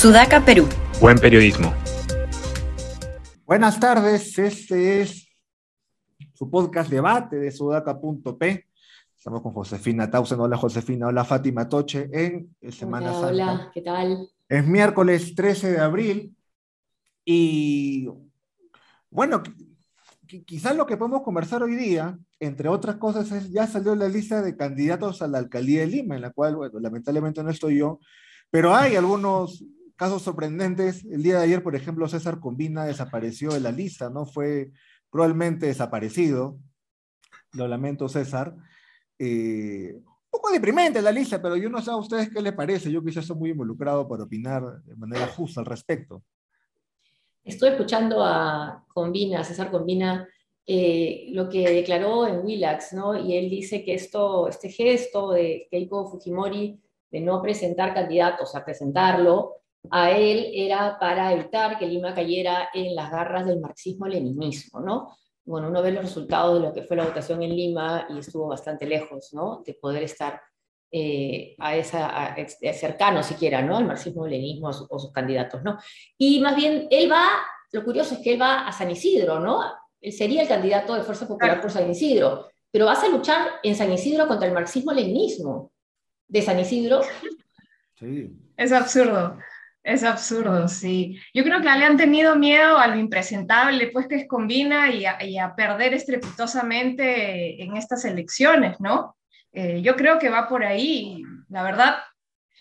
Sudaca, 0.00 0.42
Perú. 0.42 0.66
Buen 0.98 1.18
periodismo. 1.18 1.74
Buenas 3.44 3.78
tardes, 3.78 4.38
este 4.38 5.02
es 5.02 5.28
su 6.32 6.50
podcast 6.50 6.90
debate 6.90 7.36
de 7.36 7.50
sudaca.p. 7.50 8.66
Estamos 9.14 9.42
con 9.42 9.52
Josefina 9.52 10.10
Tausen. 10.10 10.40
Hola 10.40 10.56
Josefina, 10.56 11.08
hola 11.08 11.22
Fátima 11.22 11.68
Toche 11.68 12.08
en 12.14 12.56
Semana 12.72 13.12
hola, 13.12 13.20
Santa. 13.20 13.52
Hola, 13.52 13.70
¿qué 13.74 13.82
tal? 13.82 14.30
Es 14.48 14.66
miércoles 14.66 15.34
13 15.34 15.72
de 15.72 15.80
abril 15.80 16.34
y 17.22 18.08
bueno, 19.10 19.42
quizás 20.46 20.74
lo 20.74 20.86
que 20.86 20.96
podemos 20.96 21.20
conversar 21.20 21.62
hoy 21.62 21.76
día, 21.76 22.18
entre 22.38 22.70
otras 22.70 22.96
cosas, 22.96 23.30
es 23.32 23.50
ya 23.50 23.66
salió 23.66 23.94
la 23.94 24.08
lista 24.08 24.40
de 24.40 24.56
candidatos 24.56 25.20
a 25.20 25.28
la 25.28 25.36
alcaldía 25.36 25.80
de 25.82 25.88
Lima, 25.88 26.14
en 26.16 26.22
la 26.22 26.30
cual, 26.30 26.56
bueno, 26.56 26.80
lamentablemente 26.80 27.42
no 27.42 27.50
estoy 27.50 27.76
yo, 27.76 28.00
pero 28.50 28.74
hay 28.74 28.96
algunos 28.96 29.62
casos 30.00 30.22
sorprendentes. 30.22 31.04
El 31.04 31.22
día 31.22 31.36
de 31.36 31.44
ayer, 31.44 31.62
por 31.62 31.76
ejemplo, 31.76 32.08
César 32.08 32.40
Combina 32.40 32.86
desapareció 32.86 33.50
de 33.50 33.60
la 33.60 33.70
lista, 33.70 34.08
¿no? 34.08 34.24
Fue 34.24 34.70
probablemente 35.10 35.66
desaparecido. 35.66 36.56
Lo 37.52 37.68
lamento, 37.68 38.08
César. 38.08 38.56
Eh, 39.18 39.92
un 39.94 40.30
poco 40.30 40.50
deprimente 40.52 41.02
la 41.02 41.12
lista, 41.12 41.42
pero 41.42 41.54
yo 41.54 41.68
no 41.68 41.82
sé 41.82 41.90
a 41.90 41.96
ustedes 41.96 42.30
qué 42.30 42.40
les 42.40 42.54
parece. 42.54 42.90
Yo 42.90 43.04
quizás 43.04 43.24
estoy 43.24 43.36
muy 43.36 43.50
involucrado 43.50 44.08
para 44.08 44.22
opinar 44.22 44.82
de 44.84 44.96
manera 44.96 45.26
justa 45.26 45.60
al 45.60 45.66
respecto. 45.66 46.22
Estoy 47.44 47.68
escuchando 47.68 48.24
a 48.24 48.82
Combina, 48.88 49.44
César 49.44 49.70
Combina, 49.70 50.26
eh, 50.66 51.26
lo 51.32 51.50
que 51.50 51.68
declaró 51.68 52.26
en 52.26 52.42
Willax, 52.42 52.94
¿no? 52.94 53.18
Y 53.18 53.36
él 53.36 53.50
dice 53.50 53.84
que 53.84 53.92
esto, 53.92 54.48
este 54.48 54.70
gesto 54.70 55.32
de 55.32 55.68
Keiko 55.70 56.10
Fujimori 56.10 56.80
de 57.10 57.20
no 57.20 57.42
presentar 57.42 57.92
candidatos 57.92 58.54
a 58.54 58.64
presentarlo, 58.64 59.59
a 59.90 60.10
él 60.10 60.50
era 60.52 60.98
para 60.98 61.32
evitar 61.32 61.78
que 61.78 61.86
Lima 61.86 62.14
cayera 62.14 62.68
en 62.74 62.94
las 62.94 63.10
garras 63.10 63.46
del 63.46 63.60
marxismo-leninismo, 63.60 64.80
¿no? 64.80 65.16
Bueno, 65.44 65.68
uno 65.68 65.82
ve 65.82 65.92
los 65.92 66.04
resultados 66.04 66.60
de 66.60 66.68
lo 66.68 66.74
que 66.74 66.82
fue 66.82 66.96
la 66.96 67.04
votación 67.04 67.42
en 67.42 67.56
Lima 67.56 68.06
y 68.10 68.18
estuvo 68.18 68.48
bastante 68.48 68.86
lejos, 68.86 69.30
¿no? 69.32 69.62
De 69.64 69.74
poder 69.74 70.02
estar 70.02 70.40
eh, 70.92 71.54
a 71.58 71.76
esa, 71.76 72.34
cercano 72.74 73.22
siquiera, 73.22 73.62
¿no? 73.62 73.76
Al 73.76 73.86
marxismo-leninismo 73.86 74.68
o 74.68 74.98
sus 74.98 75.12
candidatos, 75.12 75.62
¿no? 75.62 75.78
Y 76.18 76.40
más 76.40 76.56
bien, 76.56 76.86
él 76.90 77.10
va, 77.10 77.28
lo 77.72 77.84
curioso 77.84 78.14
es 78.14 78.20
que 78.20 78.34
él 78.34 78.42
va 78.42 78.66
a 78.66 78.72
San 78.72 78.90
Isidro, 78.90 79.40
¿no? 79.40 79.62
Él 80.00 80.12
sería 80.12 80.42
el 80.42 80.48
candidato 80.48 80.94
de 80.94 81.02
Fuerza 81.02 81.26
Popular 81.26 81.60
por 81.60 81.70
San 81.70 81.90
Isidro, 81.90 82.48
pero 82.70 82.86
vas 82.86 83.02
a 83.02 83.08
luchar 83.08 83.46
en 83.62 83.74
San 83.74 83.92
Isidro 83.92 84.28
contra 84.28 84.46
el 84.46 84.54
marxismo-leninismo 84.54 85.72
de 86.28 86.42
San 86.42 86.60
Isidro. 86.60 87.00
Sí. 87.98 88.30
Es 88.56 88.72
absurdo. 88.72 89.38
Es 89.82 90.04
absurdo, 90.04 90.68
sí. 90.68 91.18
Yo 91.32 91.42
creo 91.42 91.58
que 91.60 91.64
le 91.64 91.84
han 91.84 91.96
tenido 91.96 92.36
miedo 92.36 92.78
a 92.78 92.86
lo 92.86 92.96
impresentable, 92.96 93.88
pues 93.88 94.06
que 94.06 94.16
es 94.16 94.28
combina 94.28 94.90
y 94.90 95.06
a, 95.06 95.22
y 95.24 95.38
a 95.38 95.54
perder 95.54 95.94
estrepitosamente 95.94 97.62
en 97.62 97.76
estas 97.76 98.04
elecciones, 98.04 98.78
¿no? 98.78 99.16
Eh, 99.52 99.80
yo 99.82 99.96
creo 99.96 100.18
que 100.18 100.28
va 100.28 100.48
por 100.48 100.64
ahí. 100.64 101.22
La 101.48 101.62
verdad, 101.62 101.96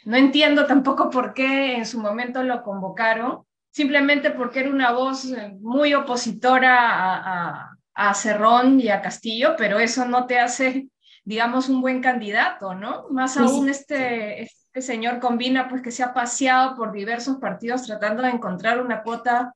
no 0.06 0.16
entiendo 0.16 0.66
tampoco 0.66 1.10
por 1.10 1.34
qué 1.34 1.76
en 1.76 1.86
su 1.86 2.00
momento 2.00 2.42
lo 2.42 2.64
convocaron, 2.64 3.46
simplemente 3.70 4.32
porque 4.32 4.62
era 4.62 4.70
una 4.70 4.92
voz 4.92 5.26
muy 5.60 5.94
opositora 5.94 6.78
a, 6.80 7.78
a, 7.94 8.14
Cerrón 8.14 8.80
y 8.80 8.88
a 8.90 9.02
Castillo, 9.02 9.56
pero 9.58 9.78
eso 9.78 10.06
no 10.06 10.26
te 10.26 10.40
hace, 10.40 10.88
digamos, 11.26 11.68
un 11.68 11.82
buen 11.82 12.02
candidato, 12.02 12.74
¿no? 12.74 13.08
Más 13.10 13.36
aún 13.36 13.68
este, 13.68 14.50
este 14.74 14.82
señor 14.82 15.20
combina, 15.20 15.68
pues 15.68 15.82
que 15.82 15.92
se 15.92 16.04
ha 16.04 16.14
paseado 16.14 16.76
por 16.76 16.92
diversos 16.92 17.38
partidos 17.38 17.86
tratando 17.86 18.24
de 18.24 18.30
encontrar 18.30 18.82
una 18.82 19.02
cuota 19.02 19.54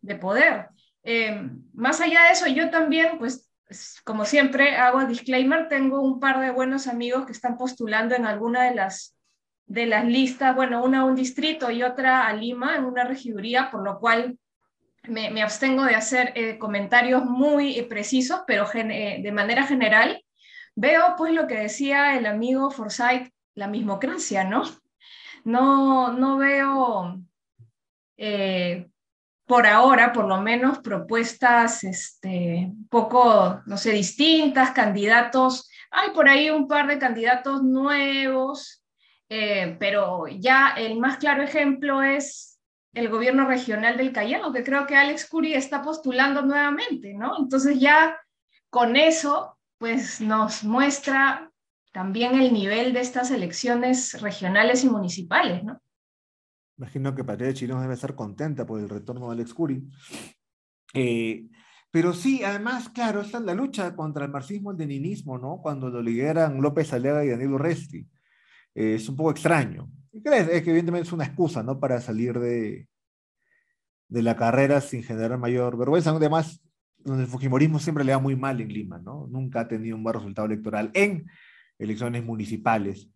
de 0.00 0.14
poder. 0.16 0.68
Eh, 1.02 1.48
más 1.72 2.00
allá 2.00 2.24
de 2.24 2.32
eso, 2.32 2.46
yo 2.46 2.70
también, 2.70 3.18
pues 3.18 3.50
como 4.04 4.24
siempre, 4.24 4.76
hago 4.76 5.04
disclaimer, 5.04 5.68
tengo 5.68 6.00
un 6.00 6.20
par 6.20 6.40
de 6.40 6.50
buenos 6.50 6.86
amigos 6.86 7.24
que 7.24 7.32
están 7.32 7.56
postulando 7.56 8.14
en 8.14 8.26
alguna 8.26 8.64
de 8.64 8.74
las, 8.74 9.16
de 9.66 9.86
las 9.86 10.04
listas, 10.04 10.54
bueno, 10.54 10.84
una 10.84 11.00
a 11.00 11.04
un 11.04 11.14
distrito 11.14 11.70
y 11.70 11.82
otra 11.82 12.26
a 12.26 12.32
Lima, 12.32 12.76
en 12.76 12.84
una 12.84 13.04
regiduría, 13.04 13.70
por 13.70 13.84
lo 13.84 13.98
cual 13.98 14.38
me, 15.04 15.30
me 15.30 15.42
abstengo 15.42 15.84
de 15.84 15.94
hacer 15.94 16.32
eh, 16.34 16.58
comentarios 16.58 17.24
muy 17.24 17.78
eh, 17.78 17.84
precisos, 17.84 18.42
pero 18.46 18.66
eh, 18.74 19.20
de 19.22 19.32
manera 19.32 19.66
general 19.66 20.22
veo 20.74 21.14
pues 21.16 21.32
lo 21.32 21.46
que 21.46 21.56
decía 21.56 22.16
el 22.16 22.26
amigo 22.26 22.70
Forsyth, 22.70 23.32
la 23.54 23.68
mismocracia, 23.68 24.44
¿no? 24.44 24.62
No, 25.44 26.12
no 26.12 26.36
veo 26.38 27.20
por 29.50 29.66
ahora, 29.66 30.12
por 30.12 30.28
lo 30.28 30.40
menos, 30.40 30.78
propuestas 30.78 31.82
este, 31.82 32.70
poco, 32.88 33.60
no 33.66 33.76
sé, 33.76 33.90
distintas, 33.90 34.70
candidatos. 34.70 35.68
Hay 35.90 36.10
por 36.10 36.28
ahí 36.28 36.50
un 36.50 36.68
par 36.68 36.86
de 36.86 37.00
candidatos 37.00 37.60
nuevos, 37.64 38.84
eh, 39.28 39.76
pero 39.80 40.28
ya 40.28 40.74
el 40.76 41.00
más 41.00 41.16
claro 41.16 41.42
ejemplo 41.42 42.00
es 42.00 42.60
el 42.94 43.08
gobierno 43.08 43.44
regional 43.44 43.96
del 43.96 44.12
Callao, 44.12 44.52
que 44.52 44.62
creo 44.62 44.86
que 44.86 44.94
Alex 44.94 45.28
Curi 45.28 45.54
está 45.54 45.82
postulando 45.82 46.42
nuevamente, 46.42 47.12
¿no? 47.14 47.36
Entonces 47.36 47.80
ya 47.80 48.20
con 48.70 48.94
eso, 48.94 49.58
pues 49.78 50.20
nos 50.20 50.62
muestra 50.62 51.49
también 51.92 52.34
el 52.40 52.52
nivel 52.52 52.92
de 52.92 53.00
estas 53.00 53.30
elecciones 53.30 54.20
regionales 54.20 54.84
y 54.84 54.88
municipales, 54.88 55.64
¿no? 55.64 55.80
Imagino 56.78 57.14
que 57.14 57.24
Patricia 57.24 57.54
Chilón 57.54 57.82
debe 57.82 57.94
estar 57.94 58.14
contenta 58.14 58.66
por 58.66 58.80
el 58.80 58.88
retorno 58.88 59.26
de 59.26 59.32
Alex 59.32 59.52
Curi. 59.52 59.86
Eh, 60.94 61.46
pero 61.90 62.14
sí, 62.14 62.42
además, 62.42 62.88
claro, 62.88 63.20
está 63.20 63.40
la 63.40 63.52
lucha 63.52 63.94
contra 63.94 64.24
el 64.24 64.30
marxismo 64.30 64.72
y 64.72 64.74
el 64.74 64.78
leninismo, 64.78 65.36
¿no? 65.36 65.58
Cuando 65.60 65.90
lo 65.90 66.00
lideran 66.00 66.62
López 66.62 66.92
Aliaga 66.92 67.24
y 67.24 67.28
Danilo 67.28 67.58
Resti. 67.58 68.08
Eh, 68.74 68.94
es 68.94 69.08
un 69.08 69.16
poco 69.16 69.32
extraño. 69.32 69.90
Es 70.12 70.22
que 70.22 70.70
evidentemente 70.70 71.08
es 71.08 71.12
una 71.12 71.24
excusa, 71.24 71.62
¿no? 71.62 71.78
Para 71.78 72.00
salir 72.00 72.38
de, 72.38 72.88
de 74.08 74.22
la 74.22 74.36
carrera 74.36 74.80
sin 74.80 75.02
generar 75.02 75.36
mayor 75.38 75.76
vergüenza. 75.76 76.10
Además, 76.10 76.62
donde 76.98 77.24
el 77.24 77.28
Fujimorismo 77.28 77.78
siempre 77.78 78.04
le 78.04 78.12
va 78.12 78.18
muy 78.18 78.36
mal 78.36 78.60
en 78.60 78.68
Lima, 78.68 78.98
¿no? 78.98 79.26
Nunca 79.26 79.60
ha 79.60 79.68
tenido 79.68 79.96
un 79.96 80.02
buen 80.02 80.14
resultado 80.14 80.46
electoral 80.46 80.90
en 80.94 81.26
elecciones 81.80 82.24
municipales. 82.24 83.08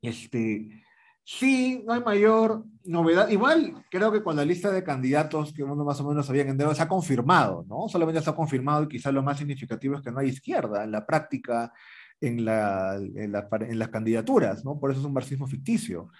Este, 0.00 0.84
Sí, 1.28 1.82
no 1.84 1.92
hay 1.92 2.04
mayor 2.04 2.64
novedad. 2.84 3.28
Igual 3.30 3.84
creo 3.90 4.12
que 4.12 4.22
con 4.22 4.36
la 4.36 4.44
lista 4.44 4.70
de 4.70 4.84
candidatos 4.84 5.52
que 5.52 5.64
uno 5.64 5.84
más 5.84 6.00
o 6.00 6.08
menos 6.08 6.24
sabía 6.24 6.42
en 6.42 6.74
se 6.76 6.82
ha 6.82 6.86
confirmado, 6.86 7.66
¿no? 7.68 7.88
Solamente 7.88 8.22
se 8.22 8.30
ha 8.30 8.36
confirmado 8.36 8.84
y 8.84 8.88
quizás 8.88 9.12
lo 9.12 9.24
más 9.24 9.36
significativo 9.36 9.96
es 9.96 10.02
que 10.02 10.12
no 10.12 10.20
hay 10.20 10.28
izquierda 10.28 10.84
en 10.84 10.92
la 10.92 11.04
práctica, 11.04 11.72
en, 12.20 12.44
la, 12.44 12.94
en, 12.94 13.32
las 13.32 13.88
candidaturas, 13.88 14.64
¿no? 14.64 14.78
Por 14.78 14.92
eso 14.92 15.00
es 15.00 15.06
un 15.06 15.14
marxismo 15.14 15.48
ficticio. 15.48 16.10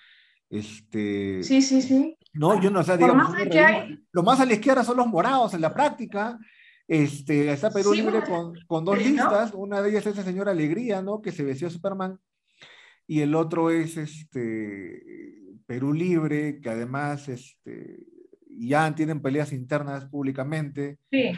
Este, 0.50 1.40
sí, 1.44 1.62
sí, 1.62 1.82
sí. 1.82 2.18
No, 2.32 2.60
yo 2.60 2.68
no 2.68 2.82
sé, 2.82 2.96
digamos, 2.96 3.28
lo 4.10 4.22
más 4.24 4.40
a 4.40 4.44
la 4.44 4.54
izquierda 4.54 4.82
son 4.82 4.96
los 4.96 5.06
morados 5.06 5.54
en 5.54 5.60
la 5.60 5.72
práctica. 5.72 6.36
Este, 6.88 7.50
está 7.50 7.70
Perú 7.70 7.94
Libre 7.94 8.22
con, 8.22 8.54
con, 8.66 8.84
dos 8.84 8.98
listas, 8.98 9.52
una 9.54 9.82
de 9.82 9.90
ellas 9.90 10.06
es 10.06 10.14
esa 10.14 10.22
señora 10.22 10.52
Alegría, 10.52 11.02
¿no? 11.02 11.20
Que 11.20 11.32
se 11.32 11.42
veció 11.42 11.66
a 11.66 11.70
Superman 11.70 12.20
y 13.06 13.20
el 13.20 13.34
otro 13.34 13.70
es 13.70 13.96
este, 13.96 15.02
Perú 15.66 15.92
Libre, 15.92 16.60
que 16.60 16.70
además 16.70 17.28
este, 17.28 17.98
ya 18.48 18.92
tienen 18.94 19.22
peleas 19.22 19.52
internas 19.52 20.06
públicamente. 20.06 20.98
Sí. 21.10 21.30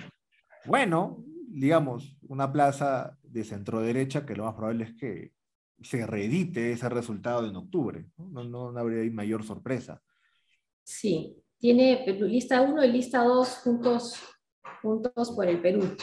Bueno, 0.65 1.23
digamos, 1.47 2.17
una 2.23 2.53
plaza 2.53 3.19
de 3.23 3.45
centro 3.45 3.81
derecha 3.81 4.25
que 4.25 4.37
lo 4.37 4.45
más 4.45 4.55
probable 4.55 4.85
es 4.85 4.95
que 4.95 5.33
se 5.81 6.07
reedite 6.07 6.73
ese 6.73 6.89
resultado 6.89 7.47
en 7.47 7.57
octubre. 7.57 8.07
No, 8.17 8.45
no, 8.45 8.73
no 8.73 8.79
habría 8.79 9.11
mayor 9.13 9.45
sorpresa. 9.45 10.03
Sí, 10.83 11.37
tiene 11.59 12.05
lista 12.07 12.63
1 12.63 12.85
y 12.85 12.93
lista 12.93 13.23
2 13.25 13.49
juntos, 13.59 14.17
juntos 14.83 15.33
por 15.33 15.47
el 15.47 15.61
Perú. 15.61 15.97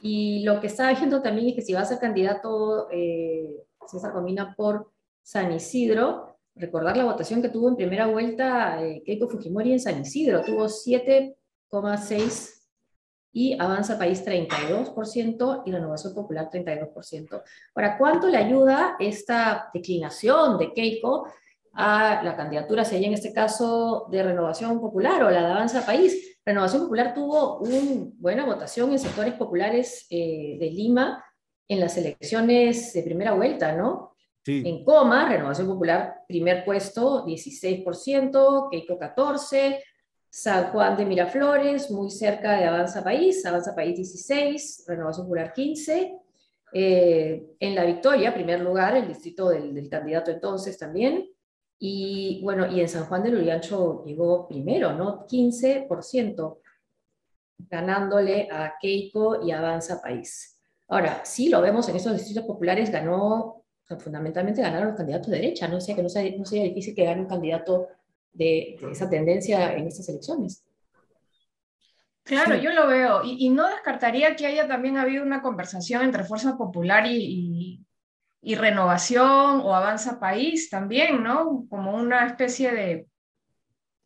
Y 0.00 0.42
lo 0.44 0.60
que 0.60 0.66
está 0.66 0.92
viendo 0.92 1.22
también 1.22 1.48
es 1.48 1.54
que 1.54 1.62
si 1.62 1.72
va 1.72 1.80
a 1.80 1.86
ser 1.86 1.98
candidato 1.98 2.88
eh, 2.90 3.64
César 3.86 4.12
Comina 4.12 4.54
por 4.56 4.92
San 5.22 5.52
Isidro. 5.52 6.38
Recordar 6.54 6.96
la 6.96 7.04
votación 7.04 7.42
que 7.42 7.48
tuvo 7.48 7.68
en 7.68 7.76
primera 7.76 8.06
vuelta 8.06 8.80
eh, 8.84 9.02
Keiko 9.04 9.28
Fujimori 9.28 9.72
en 9.72 9.80
San 9.80 10.00
Isidro, 10.00 10.42
tuvo 10.42 10.66
7,6 10.66 12.50
y 13.32 13.60
Avanza 13.60 13.98
País 13.98 14.24
32% 14.24 15.62
y 15.66 15.72
Renovación 15.72 16.14
Popular 16.14 16.48
32%. 16.52 17.42
Ahora, 17.74 17.98
¿cuánto 17.98 18.28
le 18.28 18.36
ayuda 18.36 18.94
esta 19.00 19.70
declinación 19.74 20.58
de 20.58 20.72
Keiko 20.72 21.26
a 21.72 22.22
la 22.22 22.36
candidatura, 22.36 22.84
sería 22.84 23.08
en 23.08 23.14
este 23.14 23.32
caso 23.32 24.06
de 24.12 24.22
Renovación 24.22 24.80
Popular 24.80 25.24
o 25.24 25.30
la 25.30 25.40
de 25.40 25.50
Avanza 25.50 25.84
País? 25.84 26.33
Renovación 26.46 26.82
Popular 26.82 27.14
tuvo 27.14 27.58
una 27.58 28.10
buena 28.18 28.44
votación 28.44 28.92
en 28.92 28.98
sectores 28.98 29.34
populares 29.34 30.06
eh, 30.10 30.56
de 30.58 30.70
Lima, 30.70 31.24
en 31.68 31.80
las 31.80 31.96
elecciones 31.96 32.92
de 32.92 33.02
primera 33.02 33.32
vuelta, 33.32 33.72
¿no? 33.72 34.14
En 34.46 34.84
coma, 34.84 35.26
Renovación 35.26 35.66
Popular, 35.66 36.16
primer 36.28 36.66
puesto, 36.66 37.24
16%, 37.24 38.68
Keiko 38.70 38.98
14%, 38.98 39.78
San 40.28 40.72
Juan 40.72 40.96
de 40.96 41.06
Miraflores, 41.06 41.90
muy 41.90 42.10
cerca 42.10 42.58
de 42.58 42.64
Avanza 42.64 43.02
País, 43.02 43.46
Avanza 43.46 43.74
País 43.74 43.96
16, 43.96 44.84
Renovación 44.88 45.26
Popular 45.26 45.52
15. 45.52 46.18
Eh, 46.76 47.54
en 47.60 47.74
La 47.76 47.84
Victoria, 47.84 48.34
primer 48.34 48.60
lugar, 48.60 48.96
el 48.96 49.06
distrito 49.06 49.48
del, 49.48 49.88
candidato 49.88 50.32
entonces 50.32 50.76
también. 50.76 51.30
Y 51.78 52.40
bueno, 52.42 52.70
y 52.70 52.80
en 52.80 52.88
San 52.88 53.06
Juan 53.06 53.22
de 53.22 53.30
Luriancho 53.30 54.04
llegó 54.04 54.48
primero, 54.48 54.92
¿no? 54.92 55.26
15%, 55.26 56.58
ganándole 57.58 58.48
a 58.50 58.74
Keiko 58.80 59.44
y 59.44 59.50
Avanza 59.50 60.00
País. 60.00 60.58
Ahora, 60.88 61.24
sí 61.24 61.48
lo 61.48 61.60
vemos 61.60 61.88
en 61.88 61.96
esos 61.96 62.12
distritos 62.12 62.44
populares, 62.44 62.90
ganó 62.90 63.64
fundamentalmente 63.98 64.62
ganaron 64.62 64.88
los 64.88 64.96
candidatos 64.96 65.28
de 65.28 65.36
derecha, 65.36 65.68
no 65.68 65.80
sea 65.80 65.94
que 65.94 66.02
no 66.02 66.08
sea, 66.08 66.24
no 66.36 66.44
sea 66.44 66.62
difícil 66.62 66.94
que 66.94 67.04
gane 67.04 67.20
un 67.20 67.28
candidato 67.28 67.88
de, 68.32 68.76
esa 68.90 69.08
tendencia 69.08 69.74
en 69.74 69.86
estas 69.86 70.08
elecciones. 70.08 70.64
Claro, 72.24 72.56
yo 72.56 72.72
lo 72.72 72.86
veo. 72.86 73.20
Y, 73.22 73.50
no 73.50 73.68
descartaría 73.68 74.34
que 74.34 74.46
haya 74.46 74.66
también 74.66 74.96
habido 74.96 75.22
una 75.22 75.42
conversación 75.42 76.02
entre 76.02 76.24
Fuerza 76.24 76.56
Popular 76.56 77.04
y, 77.06 77.83
y, 78.44 78.54
Renovación 78.54 79.60
o 79.62 79.74
Avanza 79.74 80.20
País 80.20 80.70
también, 80.70 81.22
¿no? 81.22 81.66
Como 81.68 81.94
una 81.94 82.26
especie 82.26 82.72
de, 82.72 83.06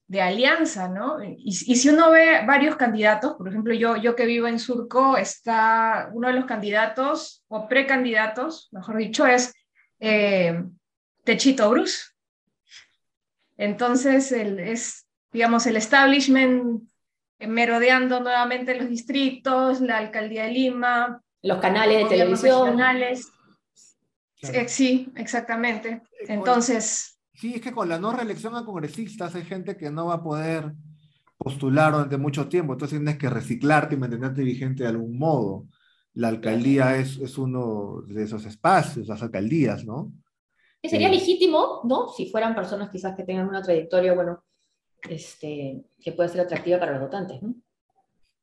de 0.07 0.23
alianza, 0.23 0.89
¿no? 0.89 1.23
Y, 1.23 1.37
y, 1.45 1.77
si 1.77 1.89
uno 1.89 2.11
ve 2.11 2.45
varios 2.47 2.77
candidatos, 2.77 3.35
por 3.35 3.49
ejemplo, 3.49 3.75
yo, 3.75 3.97
yo 3.97 4.17
que 4.17 4.27
vivo 4.27 4.47
en 4.47 4.59
Surco, 4.59 5.17
está 5.17 6.11
uno 6.13 6.29
de 6.29 6.35
los 6.35 6.47
candidatos 6.47 7.45
o 7.49 7.69
precandidatos, 7.69 8.69
mejor 8.73 8.97
dicho, 8.97 9.27
es 9.27 9.55
eh, 10.01 10.63
Techito 11.25 11.69
Bruce. 11.71 12.07
Entonces, 13.57 14.33
el, 14.33 14.61
es, 14.61 15.07
digamos, 15.33 15.67
el 15.67 15.77
establishment 15.77 16.83
merodeando 17.41 18.21
nuevamente 18.21 18.75
los 18.77 18.89
distritos, 18.89 19.81
la 19.81 19.99
alcaldía 19.99 20.45
de 20.45 20.53
Lima, 20.53 21.23
los 21.43 21.59
canales 21.59 22.05
de 22.05 22.09
televisión. 22.09 22.79
Eh, 24.43 24.69
sí, 24.69 25.13
exactamente. 25.17 26.03
Eh, 26.21 26.27
Entonces. 26.29 27.19
Sí, 27.35 27.55
es 27.55 27.61
que 27.61 27.73
con 27.73 27.89
la 27.89 27.99
no 27.99 28.13
reelección 28.13 28.57
a 28.57 28.65
congresistas 28.65 29.35
hay 29.35 29.45
gente 29.45 29.77
que 29.77 29.91
no 29.91 30.07
va 30.07 30.15
a 30.15 30.23
poder 30.23 30.73
postular 31.37 31.93
durante 31.93 32.17
mucho 32.17 32.49
tiempo, 32.49 32.73
entonces 32.73 32.99
tienes 32.99 33.17
que 33.17 33.31
reciclarte 33.31 33.95
y 33.95 33.99
mantenerte 33.99 34.43
vigente 34.43 34.83
de 34.83 34.89
algún 34.89 35.17
modo 35.17 35.69
la 36.19 36.29
alcaldía 36.29 36.97
es, 36.97 37.17
es 37.19 37.39
uno 37.39 38.03
de 38.09 38.25
esos 38.25 38.45
espacios, 38.45 39.07
las 39.07 39.23
alcaldías, 39.23 39.85
¿no? 39.85 40.13
Que 40.83 40.89
sería 40.89 41.09
eh, 41.09 41.13
legítimo, 41.13 41.83
¿no? 41.85 42.09
Si 42.09 42.29
fueran 42.29 42.57
personas 42.57 42.91
quizás 42.91 43.17
que 43.17 43.23
tengan 43.23 43.49
una 43.49 43.63
trayectoria, 43.63 44.15
bueno, 44.15 44.45
este, 45.09 45.85
que 46.01 46.13
pueda 46.13 46.29
ser 46.29 46.41
atractiva 46.41 46.81
para 46.81 46.93
los 46.93 47.03
votantes, 47.03 47.41
¿no? 47.41 47.55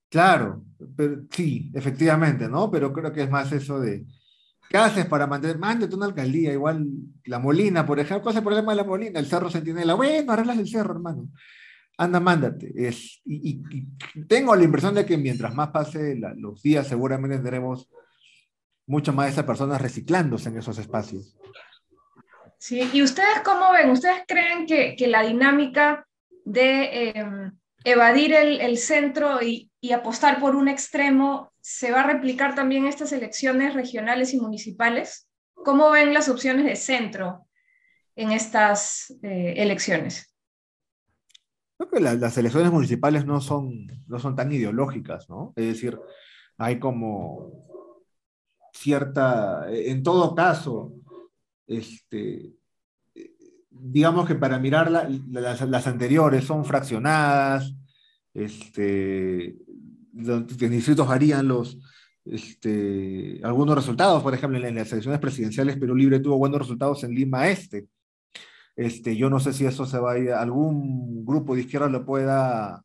Claro, 0.09 0.63
pero, 0.95 1.23
sí, 1.29 1.69
efectivamente, 1.73 2.47
¿no? 2.47 2.71
Pero 2.71 2.93
creo 2.93 3.11
que 3.11 3.23
es 3.23 3.29
más 3.29 3.51
eso 3.51 3.77
de, 3.81 4.05
¿qué 4.69 4.77
haces 4.77 5.05
para 5.05 5.27
mantener? 5.27 5.57
Mándate 5.57 5.95
una 5.95 6.05
alcaldía, 6.05 6.53
igual 6.53 6.85
la 7.25 7.39
Molina, 7.39 7.85
por 7.85 7.99
ejemplo, 7.99 8.23
¿cuál 8.23 8.33
es 8.33 8.37
el 8.37 8.43
problema 8.43 8.71
de 8.71 8.77
la 8.77 8.83
Molina? 8.83 9.19
El 9.19 9.25
cerro 9.25 9.49
Centinela, 9.49 9.93
bueno, 9.93 10.31
arreglas 10.31 10.57
el 10.57 10.67
cerro, 10.67 10.93
hermano 10.93 11.29
anda, 11.97 12.19
mándate. 12.19 12.71
Es, 12.75 13.21
y, 13.25 13.61
tengo 14.27 14.55
la 14.55 14.63
impresión 14.63 14.95
de 14.95 15.05
que 15.05 15.17
mientras 15.17 15.53
más 15.53 15.69
pase 15.69 16.15
los 16.37 16.61
días, 16.61 16.87
seguramente 16.87 17.37
tendremos 17.37 17.89
muchas 18.87 19.15
más 19.15 19.27
de 19.27 19.31
esas 19.33 19.45
personas 19.45 19.81
reciclándose 19.81 20.49
en 20.49 20.57
esos 20.57 20.77
espacios. 20.77 21.35
Sí, 22.57 22.89
¿y 22.93 23.01
ustedes 23.03 23.41
cómo 23.43 23.71
ven? 23.71 23.89
¿Ustedes 23.89 24.23
creen 24.27 24.65
que, 24.65 25.07
la 25.07 25.23
dinámica 25.23 26.07
de 26.43 27.09
em, 27.09 27.51
evadir 27.83 28.33
el 28.33 28.77
centro 28.77 29.41
y, 29.41 29.69
y, 29.87 29.93
apostar 29.93 30.39
por 30.39 30.55
un 30.55 30.67
extremo 30.67 31.53
se 31.61 31.91
va 31.91 32.01
a 32.01 32.07
replicar 32.07 32.55
también 32.55 32.85
estas 32.85 33.11
elecciones 33.11 33.73
regionales 33.73 34.33
y 34.33 34.39
municipales? 34.39 35.29
¿Cómo 35.53 35.89
ven 35.91 36.13
las 36.13 36.29
opciones 36.29 36.65
de 36.65 36.75
centro 36.75 37.47
en 38.15 38.31
estas 38.31 39.11
eh, 39.23 39.55
elecciones? 39.57 40.35
Creo 41.77 41.89
que 41.89 41.99
las 41.99 42.37
elecciones 42.37 42.71
municipales 42.71 43.25
no 43.25 43.41
son, 43.41 43.87
no 44.07 44.19
son 44.19 44.35
tan 44.35 44.51
ideológicas, 44.51 45.29
¿no? 45.29 45.53
Es 45.55 45.65
decir, 45.65 45.99
hay 46.57 46.79
como 46.79 47.65
cierta, 48.73 49.65
en 49.69 50.03
todo 50.03 50.35
caso, 50.35 50.93
este, 51.67 52.53
digamos 53.69 54.27
que 54.27 54.35
para 54.35 54.59
mirar 54.59 54.91
las, 54.91 55.87
anteriores 55.87 56.45
son 56.45 56.65
fraccionadas, 56.65 57.73
este, 58.33 59.55
los, 60.15 60.47
distritos 60.57 61.07
varían 61.07 61.47
los, 61.47 61.77
este, 62.25 63.39
algunos 63.43 63.75
resultados, 63.75 64.23
por 64.23 64.33
ejemplo, 64.33 64.57
en, 64.57 64.75
las 64.75 64.91
elecciones 64.91 65.19
presidenciales 65.19 65.77
Perú 65.77 65.95
Libre 65.95 66.19
tuvo 66.19 66.37
buenos 66.37 66.59
resultados 66.59 67.03
en 67.03 67.11
Lima 67.11 67.47
Este, 67.49 67.87
este, 68.75 69.15
yo 69.15 69.29
no 69.29 69.39
sé 69.39 69.53
si 69.53 69.65
eso 69.65 69.85
se 69.85 69.99
va 69.99 70.13
a 70.13 70.17
ir, 70.17 70.31
algún 70.31 71.25
grupo 71.25 71.55
de 71.55 71.61
izquierda 71.61 71.87
lo 71.87 72.05
pueda, 72.05 72.83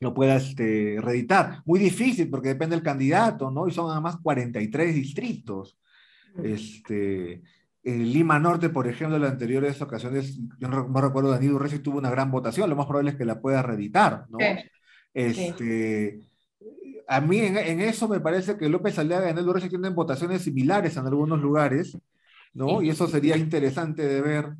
lo 0.00 0.14
pueda 0.14 0.36
este, 0.36 0.98
reeditar. 1.00 1.62
Muy 1.64 1.80
difícil 1.80 2.28
porque 2.30 2.48
depende 2.48 2.76
del 2.76 2.84
candidato, 2.84 3.50
¿no? 3.50 3.66
Y 3.66 3.72
son 3.72 3.90
además 3.90 4.18
43 4.22 4.94
distritos. 4.94 5.78
Este, 6.44 7.42
en 7.82 8.12
Lima 8.12 8.38
Norte, 8.38 8.68
por 8.68 8.86
ejemplo, 8.86 9.16
en 9.16 9.22
las 9.22 9.32
anteriores 9.32 9.80
ocasiones, 9.82 10.38
yo 10.58 10.68
no, 10.68 11.00
recuerdo, 11.00 11.30
Danilo 11.30 11.58
Reyes 11.58 11.82
tuvo 11.82 11.98
una 11.98 12.10
gran 12.10 12.30
votación, 12.30 12.70
lo 12.70 12.76
más 12.76 12.86
probable 12.86 13.10
es 13.10 13.16
que 13.16 13.24
la 13.24 13.40
pueda 13.40 13.62
reeditar, 13.62 14.26
¿no? 14.28 14.38
Este, 15.12 16.20
A 17.06 17.20
mí 17.20 17.38
en, 17.38 17.80
eso 17.80 18.08
me 18.08 18.20
parece 18.20 18.56
que 18.56 18.68
López 18.68 18.98
Aliaga 18.98 19.30
y 19.30 19.34
Danilo 19.34 19.52
Reyes 19.52 19.70
tienen 19.70 19.94
votaciones 19.94 20.42
similares 20.42 20.96
en 20.96 21.06
algunos 21.06 21.40
lugares, 21.40 21.98
¿no? 22.52 22.82
Y 22.82 22.90
eso 22.90 23.06
sería 23.08 23.36
interesante 23.36 24.06
de 24.06 24.20
ver 24.20 24.56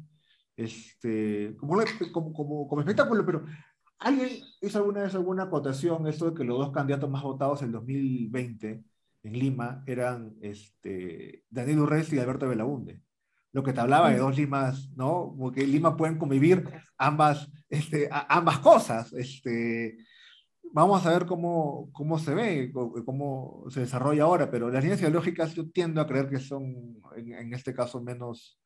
este, 0.56 1.56
como, 1.56 1.82
como, 2.12 2.68
como, 2.68 2.80
espectáculo, 2.80 3.24
pero 3.24 3.44
¿alguien 3.98 4.28
hizo 4.60 4.78
alguna 4.78 5.02
vez 5.02 5.14
alguna 5.14 5.44
acotación 5.44 6.06
esto 6.06 6.30
de 6.30 6.36
que 6.36 6.44
los 6.44 6.58
dos 6.58 6.72
candidatos 6.72 7.08
más 7.08 7.22
votados 7.22 7.62
en 7.62 7.72
2020 7.72 8.82
en 9.22 9.32
Lima 9.32 9.82
eran 9.86 10.36
este, 10.40 11.44
Daniel 11.48 11.80
Urrez 11.80 12.12
y 12.12 12.18
Alberto 12.18 12.48
Belaunde? 12.48 13.00
Lo 13.52 13.62
que 13.62 13.72
te 13.72 13.80
hablaba 13.80 14.10
de 14.10 14.18
dos 14.18 14.36
Limas, 14.36 14.90
¿no? 14.96 15.34
Porque 15.36 15.64
en 15.64 15.72
Lima 15.72 15.96
pueden 15.96 16.18
convivir 16.18 16.64
ambas, 16.96 17.50
este, 17.68 18.08
ambas 18.10 18.58
cosas. 18.58 19.12
Este, 19.12 19.96
vamos 20.72 21.04
a 21.04 21.12
ver 21.12 21.26
cómo, 21.26 21.90
cómo 21.92 22.18
se 22.18 22.34
ve, 22.34 22.72
cómo 23.04 23.64
se 23.70 23.80
desarrolla 23.80 24.24
ahora, 24.24 24.50
pero 24.50 24.70
las 24.70 24.82
líneas 24.82 25.00
ideológicas 25.00 25.54
yo 25.54 25.70
tiendo 25.70 26.00
a 26.00 26.06
creer 26.06 26.28
que 26.28 26.38
son, 26.38 27.00
en, 27.16 27.52
este 27.54 27.74
caso, 27.74 28.00
menos, 28.00 28.58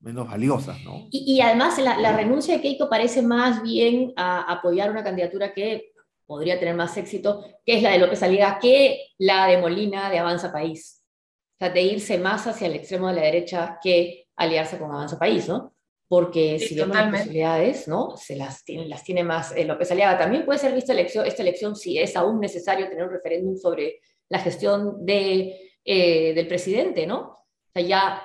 menos 0.00 0.28
valiosas, 0.28 0.82
¿no? 0.84 1.08
Y, 1.10 1.40
además 1.40 1.78
la, 1.78 2.16
renuncia 2.16 2.54
de 2.56 2.62
Keiko 2.62 2.88
parece 2.88 3.22
más 3.22 3.62
bien 3.62 4.12
apoyar 4.16 4.90
una 4.90 5.04
candidatura 5.04 5.52
que 5.52 5.92
podría 6.26 6.58
tener 6.58 6.74
más 6.74 6.96
éxito, 6.96 7.44
que 7.64 7.76
es 7.76 7.82
la 7.82 7.90
de 7.90 7.98
López 7.98 8.22
Aliaga, 8.22 8.58
que 8.58 9.06
la 9.18 9.46
de 9.46 9.58
Molina 9.58 10.10
de 10.10 10.18
Avanza 10.18 10.52
País. 10.52 11.02
O 11.54 11.58
sea, 11.58 11.70
de 11.70 11.82
irse 11.82 12.18
más 12.18 12.46
hacia 12.46 12.66
el 12.66 12.74
extremo 12.74 13.08
de 13.08 13.14
la 13.14 13.22
derecha 13.22 13.78
que 13.82 14.28
aliarse 14.36 14.78
con 14.78 14.90
Avanza 14.90 15.18
País, 15.18 15.48
¿no? 15.48 15.74
Porque 16.12 16.58
si 16.58 16.74
vemos 16.74 16.94
las 16.94 17.10
posibilidades, 17.10 17.88
¿no? 17.88 18.18
Se 18.18 18.36
las 18.36 18.66
tiene, 18.66 18.84
las 18.84 19.02
tiene 19.02 19.24
más 19.24 19.56
eh, 19.56 19.64
López 19.64 19.90
Aliaga. 19.92 20.18
También 20.18 20.44
puede 20.44 20.58
ser 20.58 20.74
vista 20.74 20.92
elección, 20.92 21.24
esta 21.24 21.40
elección 21.40 21.74
si 21.74 21.98
es 21.98 22.14
aún 22.16 22.38
necesario 22.38 22.86
tener 22.86 23.04
un 23.04 23.12
referéndum 23.12 23.56
sobre 23.56 24.00
la 24.28 24.38
gestión 24.38 25.06
de, 25.06 25.72
eh, 25.82 26.34
del 26.34 26.46
presidente, 26.46 27.06
¿no? 27.06 27.18
O 27.20 27.70
sea, 27.72 27.82
ya 27.82 28.24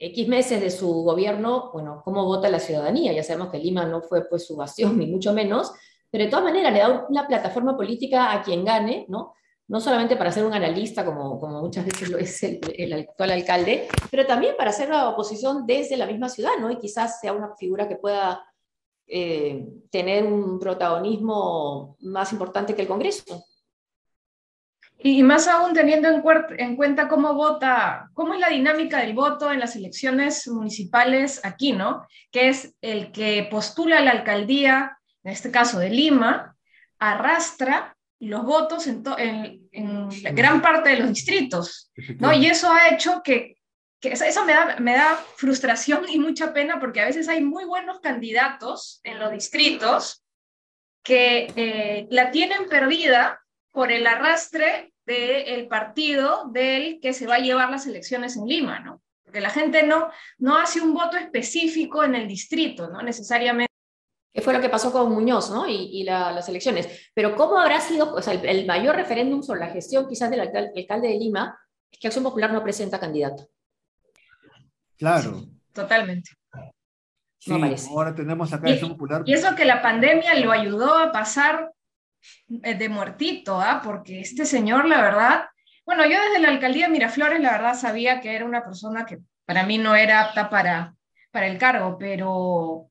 X 0.00 0.26
meses 0.26 0.60
de 0.60 0.68
su 0.72 1.04
gobierno, 1.04 1.70
bueno, 1.72 2.02
¿cómo 2.04 2.24
vota 2.24 2.50
la 2.50 2.58
ciudadanía? 2.58 3.12
Ya 3.12 3.22
sabemos 3.22 3.50
que 3.50 3.58
Lima 3.58 3.84
no 3.84 4.02
fue 4.02 4.28
pues 4.28 4.44
su 4.44 4.56
bastión, 4.56 4.98
ni 4.98 5.06
mucho 5.06 5.32
menos, 5.32 5.70
pero 6.10 6.24
de 6.24 6.30
todas 6.30 6.44
maneras 6.44 6.72
le 6.72 6.80
da 6.80 7.06
una 7.08 7.28
plataforma 7.28 7.76
política 7.76 8.32
a 8.32 8.42
quien 8.42 8.64
gane, 8.64 9.06
¿no? 9.08 9.32
No 9.68 9.80
solamente 9.80 10.16
para 10.16 10.32
ser 10.32 10.44
un 10.44 10.54
analista, 10.54 11.04
como, 11.04 11.38
como 11.40 11.60
muchas 11.60 11.84
veces 11.84 12.10
lo 12.10 12.18
es 12.18 12.42
el, 12.42 12.92
actual 12.92 13.30
alcalde, 13.30 13.88
pero 14.10 14.26
también 14.26 14.54
para 14.56 14.70
hacer 14.70 14.88
la 14.88 15.08
oposición 15.08 15.66
desde 15.66 15.96
la 15.96 16.06
misma 16.06 16.28
ciudad, 16.28 16.52
¿no? 16.60 16.70
Y 16.70 16.78
quizás 16.78 17.20
sea 17.20 17.32
una 17.32 17.54
figura 17.56 17.88
que 17.88 17.96
pueda 17.96 18.44
eh, 19.06 19.66
tener 19.90 20.24
un 20.24 20.58
protagonismo 20.58 21.96
más 22.00 22.32
importante 22.32 22.74
que 22.74 22.82
el 22.82 22.88
Congreso. 22.88 23.44
Y 25.04 25.22
más 25.24 25.48
aún 25.48 25.72
teniendo 25.72 26.08
en, 26.08 26.22
en, 26.58 26.76
cuenta 26.76 27.08
cómo 27.08 27.34
vota, 27.34 28.10
cómo 28.14 28.34
es 28.34 28.40
la 28.40 28.50
dinámica 28.50 29.00
del 29.00 29.14
voto 29.14 29.50
en 29.50 29.58
las 29.58 29.74
elecciones 29.74 30.46
municipales 30.46 31.40
aquí, 31.44 31.72
¿no? 31.72 32.06
Que 32.30 32.48
es 32.48 32.76
el 32.82 33.10
que 33.10 33.48
postula 33.50 34.00
la 34.00 34.12
alcaldía, 34.12 34.96
en 35.24 35.32
este 35.32 35.50
caso 35.50 35.80
de 35.80 35.90
Lima, 35.90 36.56
arrastra 37.00 37.96
los 38.28 38.44
votos 38.44 38.86
en, 38.86 39.02
en, 39.72 40.08
gran 40.34 40.62
parte 40.62 40.90
de 40.90 40.98
los 41.00 41.08
distritos, 41.08 41.90
¿no? 42.18 42.32
Y 42.32 42.46
eso 42.46 42.70
ha 42.72 42.88
hecho 42.88 43.20
que, 43.22 43.56
que 44.00 44.12
eso 44.12 44.44
me 44.44 44.52
da, 44.52 44.76
me 44.78 44.94
da 44.94 45.16
frustración 45.36 46.04
y 46.08 46.20
mucha 46.20 46.52
pena 46.52 46.78
porque 46.78 47.00
a 47.00 47.06
veces 47.06 47.28
hay 47.28 47.42
muy 47.42 47.64
buenos 47.64 48.00
candidatos 48.00 49.00
en 49.02 49.18
los 49.18 49.32
distritos 49.32 50.24
que 51.02 51.52
eh, 51.56 52.06
la 52.10 52.30
tienen 52.30 52.68
perdida 52.68 53.42
por 53.72 53.90
el 53.90 54.06
arrastre 54.06 54.92
del 55.04 55.66
partido 55.66 56.44
del 56.52 57.00
que 57.00 57.12
se 57.12 57.26
va 57.26 57.36
a 57.36 57.40
llevar 57.40 57.70
las 57.70 57.86
elecciones 57.88 58.36
en 58.36 58.46
Lima, 58.46 58.78
¿no? 58.78 59.02
Porque 59.24 59.40
la 59.40 59.50
gente 59.50 59.82
no, 59.82 60.10
no 60.38 60.58
hace 60.58 60.80
un 60.80 60.94
voto 60.94 61.16
específico 61.16 62.04
en 62.04 62.14
el 62.14 62.28
distrito, 62.28 62.88
¿no? 62.88 63.02
Necesariamente. 63.02 63.71
Que 64.32 64.40
fue 64.40 64.52
lo 64.52 64.60
que 64.60 64.68
pasó 64.68 64.90
con 64.92 65.12
Muñoz, 65.12 65.50
¿no? 65.50 65.68
Y, 65.68 66.04
las 66.04 66.48
elecciones. 66.48 67.10
Pero 67.14 67.36
¿cómo 67.36 67.58
habrá 67.58 67.80
sido, 67.80 68.14
o 68.14 68.22
sea, 68.22 68.34
el, 68.34 68.66
mayor 68.66 68.96
referéndum 68.96 69.42
sobre 69.42 69.60
la 69.60 69.68
gestión 69.68 70.08
quizás 70.08 70.30
del 70.30 70.40
alcalde, 70.40 71.08
de 71.08 71.18
Lima 71.18 71.58
es 71.90 71.98
que 71.98 72.06
Acción 72.06 72.24
Popular 72.24 72.52
no 72.52 72.62
presenta 72.62 72.98
candidato? 72.98 73.48
Claro. 74.96 75.44
totalmente. 75.72 76.30
Sí, 77.38 77.52
ahora 77.90 78.14
tenemos 78.14 78.52
acá 78.52 78.70
Acción 78.70 78.92
Popular. 78.92 79.22
Y 79.26 79.34
eso 79.34 79.54
que 79.54 79.64
la 79.64 79.82
pandemia 79.82 80.34
lo 80.36 80.52
ayudó 80.52 80.96
a 80.96 81.10
pasar 81.10 81.72
eh, 82.62 82.74
de 82.74 82.88
muertito, 82.88 83.60
¿ah? 83.60 83.80
porque 83.82 84.20
este 84.20 84.44
señor, 84.44 84.86
la 84.86 85.00
verdad, 85.00 85.44
bueno, 85.84 86.04
yo 86.04 86.16
desde 86.22 86.40
la 86.40 86.48
alcaldía 86.50 86.86
de 86.86 86.92
Miraflores, 86.92 87.40
la 87.40 87.52
verdad, 87.52 87.74
sabía 87.74 88.20
que 88.20 88.34
era 88.34 88.44
una 88.44 88.64
persona 88.64 89.04
que 89.04 89.18
para 89.44 89.64
mí 89.64 89.78
no 89.78 89.96
era 89.96 90.20
apta 90.20 90.48
para, 90.48 90.94
para 91.32 91.48
el 91.48 91.58
cargo, 91.58 91.96
pero 91.98 92.90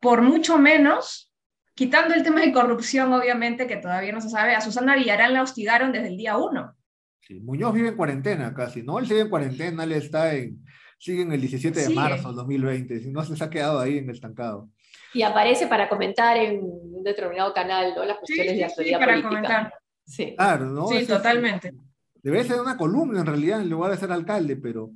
por 0.00 0.22
mucho 0.22 0.58
menos, 0.58 1.32
quitando 1.74 2.14
el 2.14 2.22
tema 2.22 2.40
de 2.40 2.52
corrupción, 2.52 3.12
obviamente, 3.12 3.66
que 3.66 3.76
todavía 3.76 4.12
no 4.12 4.20
se 4.20 4.30
sabe, 4.30 4.54
a 4.54 4.60
Susana 4.60 4.96
Villarán 4.96 5.32
la 5.32 5.42
hostigaron 5.42 5.92
desde 5.92 6.08
el 6.08 6.16
día 6.16 6.36
uno. 6.36 6.74
Sí, 7.20 7.40
Muñoz 7.40 7.74
vive 7.74 7.88
en 7.88 7.96
cuarentena 7.96 8.52
casi, 8.54 8.82
¿no? 8.82 8.98
Él 8.98 9.06
sigue 9.06 9.20
en 9.20 9.30
cuarentena, 9.30 9.84
él 9.84 9.92
está 9.92 10.34
en, 10.34 10.64
sigue 10.98 11.22
en 11.22 11.32
el 11.32 11.40
17 11.40 11.80
de 11.80 11.94
marzo 11.94 12.28
del 12.28 12.36
2020, 12.36 13.00
si 13.00 13.10
no 13.10 13.22
se 13.22 13.44
ha 13.44 13.50
quedado 13.50 13.78
ahí 13.78 13.98
en 13.98 14.04
el 14.04 14.14
estancado 14.14 14.68
y 15.12 15.22
aparece 15.22 15.66
para 15.66 15.88
comentar 15.88 16.36
en 16.36 16.60
un 16.62 17.02
determinado 17.02 17.52
canal 17.52 17.94
¿no? 17.94 18.04
las 18.04 18.18
cuestiones 18.18 18.56
de 18.56 18.64
actualidad 18.64 18.98
sí, 18.98 19.04
para 19.04 19.22
Comentar. 19.22 19.74
Sí. 20.04 20.34
Claro, 20.36 20.66
¿no? 20.66 20.86
Sí, 20.88 21.06
totalmente. 21.06 21.72
Debe 22.22 22.44
ser 22.44 22.60
una 22.60 22.76
columna 22.76 23.20
en 23.20 23.26
realidad 23.26 23.60
en 23.60 23.70
lugar 23.70 23.92
de 23.92 23.96
ser 23.96 24.12
alcalde, 24.12 24.56
pero 24.56 24.90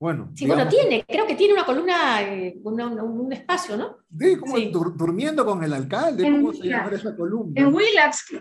bueno. 0.00 0.30
Sí, 0.34 0.46
bueno, 0.46 0.68
tiene, 0.68 1.04
creo 1.06 1.26
que 1.26 1.34
tiene 1.34 1.54
una 1.54 1.64
columna, 1.64 2.22
eh, 2.22 2.56
un 2.62 3.32
espacio, 3.32 3.76
¿no? 3.76 3.98
Sí, 4.18 4.36
como 4.36 4.58
durmiendo 4.58 5.44
con 5.44 5.62
el 5.64 5.72
alcalde, 5.72 6.22
¿cómo 6.22 6.52
se 6.52 6.68
llama 6.68 6.90
esa 6.92 7.16
columna? 7.16 7.60
En 7.60 7.74
Willax. 7.74 8.32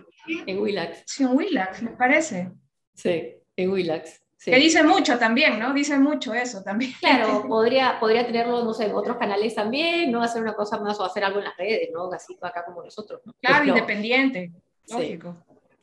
En 0.46 0.60
Willax. 0.60 1.04
Sí, 1.06 1.24
en 1.24 1.36
Willax, 1.36 1.82
me 1.82 1.92
parece. 1.92 2.52
Sí, 2.94 3.34
en 3.56 3.72
Willax. 3.72 4.22
Que 4.44 4.56
dice 4.58 4.84
mucho 4.84 5.18
también, 5.18 5.60
¿no? 5.60 5.74
Dice 5.74 5.98
mucho 5.98 6.34
eso 6.34 6.62
también. 6.64 6.94
Claro, 7.00 7.44
podría, 7.48 8.00
podría 8.00 8.26
tenerlo, 8.26 8.64
no 8.64 8.74
sé, 8.74 8.86
en 8.86 8.96
otros 8.96 9.18
canales 9.18 9.56
también, 9.56 10.12
no 10.12 10.22
hacer 10.22 10.42
una 10.42 10.54
cosa 10.54 10.80
más 10.80 11.00
o 11.00 11.06
hacer 11.06 11.24
algo 11.24 11.40
en 11.40 11.46
las 11.46 11.58
redes, 11.58 11.90
¿no? 11.92 12.12
Así 12.12 12.38
acá 12.42 12.64
como 12.66 12.84
nosotros. 12.84 13.22
¿no? 13.26 13.34
Claro, 13.42 13.66
independiente, 13.66 14.52
lógico. 14.90 15.36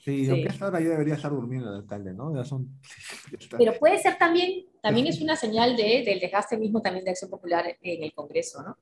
Sí, 0.04 0.28
aunque 0.28 0.49
esta 0.49 0.66
hora 0.66 0.80
ya 0.80 0.90
debería 0.90 1.14
estar 1.14 1.30
durmiendo 1.30 1.70
el 1.70 1.76
alcalde, 1.76 2.12
¿no? 2.12 2.34
Ya 2.34 2.44
son... 2.44 2.68
Pero 3.58 3.73
puede 3.78 3.99
ser 3.99 4.18
también, 4.18 4.66
también 4.82 5.06
es 5.06 5.20
una 5.23 5.37
señal 5.37 5.76
de, 5.76 6.02
del 6.04 6.20
desgaste 6.20 6.58
mismo 6.58 6.82
también 6.82 7.04
de 7.04 7.12
Acción 7.12 7.30
Popular 7.30 7.64
en 7.80 8.02
el 8.02 8.12
Congreso, 8.12 8.62
¿no? 8.62 8.76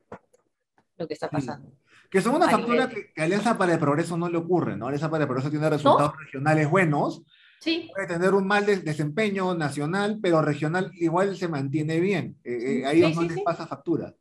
Lo 0.96 1.06
que 1.06 1.14
está 1.14 1.30
pasando. 1.30 1.72
Que 2.10 2.20
son 2.20 2.34
una 2.34 2.48
factura 2.48 2.88
que, 2.88 3.12
que, 3.12 3.22
Alianza 3.22 3.56
para 3.56 3.72
el 3.72 3.78
Progreso 3.78 4.16
no 4.16 4.28
le 4.28 4.36
ocurre, 4.36 4.76
¿no? 4.76 4.86
Alianza 4.86 5.10
para 5.10 5.24
el 5.24 5.28
Progreso 5.28 5.50
tiene 5.50 5.70
resultados 5.70 6.12
regionales 6.18 6.68
buenos, 6.68 7.22
Puede 7.64 8.08
tener 8.08 8.34
un 8.34 8.46
mal 8.46 8.66
desempeño 8.66 9.54
nacional, 9.54 10.18
pero 10.20 10.42
regional 10.42 10.90
igual 10.94 11.36
se 11.36 11.46
mantiene 11.46 12.00
bien. 12.00 12.36
Eh, 12.42 12.80
eh, 12.80 12.86
ahí 12.86 13.14
no 13.14 13.22
les 13.22 13.40
pasa 13.42 13.68
factura. 13.68 14.14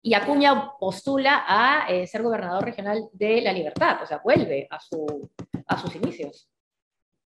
Y 0.00 0.14
Acuña 0.14 0.72
postula 0.78 1.44
a 1.46 1.88
eh, 1.88 2.06
ser 2.06 2.22
gobernador 2.22 2.64
regional 2.64 3.08
de 3.12 3.40
La 3.40 3.52
Libertad, 3.52 4.02
o 4.02 4.06
sea, 4.06 4.18
vuelve 4.18 4.66
a, 4.70 4.78
su, 4.78 5.30
a 5.66 5.78
sus 5.78 5.94
inicios, 5.96 6.48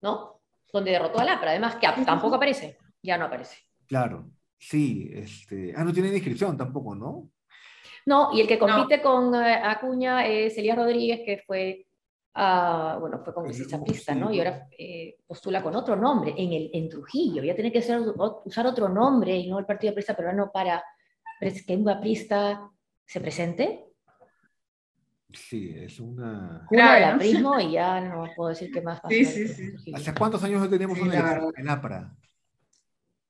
¿no? 0.01 0.41
Donde 0.73 0.91
derrotó 0.91 1.21
a 1.21 1.25
Lapra, 1.25 1.51
además 1.51 1.77
que 1.77 1.87
tampoco 2.05 2.37
aparece, 2.37 2.79
ya 3.03 3.19
no 3.19 3.27
aparece. 3.27 3.59
Claro, 3.87 4.31
sí. 4.59 5.11
Este... 5.13 5.75
Ah, 5.77 5.85
no 5.85 5.93
tiene 5.93 6.09
inscripción 6.09 6.57
tampoco, 6.57 6.95
¿no? 6.95 7.29
No, 8.07 8.31
y 8.33 8.41
el 8.41 8.49
que 8.49 8.59
compite 8.59 9.03
con 9.03 9.35
Acuña 9.35 10.27
es 10.27 10.57
Elías 10.57 10.77
Rodríguez, 10.77 11.21
que 11.25 11.43
fue 11.47 11.87
bueno, 12.35 13.21
fue 13.23 13.35
congresista 13.35 13.83
prista, 13.83 14.15
¿no? 14.15 14.33
Y 14.33 14.39
ahora 14.39 14.67
eh, 14.79 15.19
postula 15.27 15.63
con 15.63 15.77
otro 15.77 15.97
nombre 15.97 16.35
en, 16.37 16.53
el, 16.53 16.71
en 16.73 16.89
Trujillo. 16.89 17.43
Ya 17.43 17.55
tiene 17.55 17.71
que 17.71 17.83
ser, 17.83 18.01
usar 18.45 18.67
otro 18.67 18.89
nombre 18.89 19.37
y 19.37 19.49
no 19.49 19.59
el 19.59 19.67
Partido 19.67 19.93
Prista 19.93 20.17
Peruano 20.17 20.51
para 20.51 20.83
que 21.67 21.77
un 21.77 22.01
Prista 22.01 22.71
se 23.05 23.21
presente. 23.21 23.85
Sí, 25.33 25.75
es 25.75 25.99
una... 25.99 26.67
Una 26.71 26.95
del 26.95 27.05
aprismo 27.05 27.59
y 27.59 27.73
ya 27.73 28.01
no 28.01 28.27
puedo 28.37 28.51
decir 28.51 28.71
qué 28.71 28.83
más 28.83 29.01
pasa. 29.01 29.15
Sí, 29.15 29.25
sí, 29.25 29.79
sí. 29.79 29.93
¿Hace 29.95 30.15
cuántos 30.15 30.43
años 30.45 30.61
no 30.61 30.69
tenemos 30.69 30.99
una 31.01 31.41
en 31.57 31.69
APRA? 31.69 32.15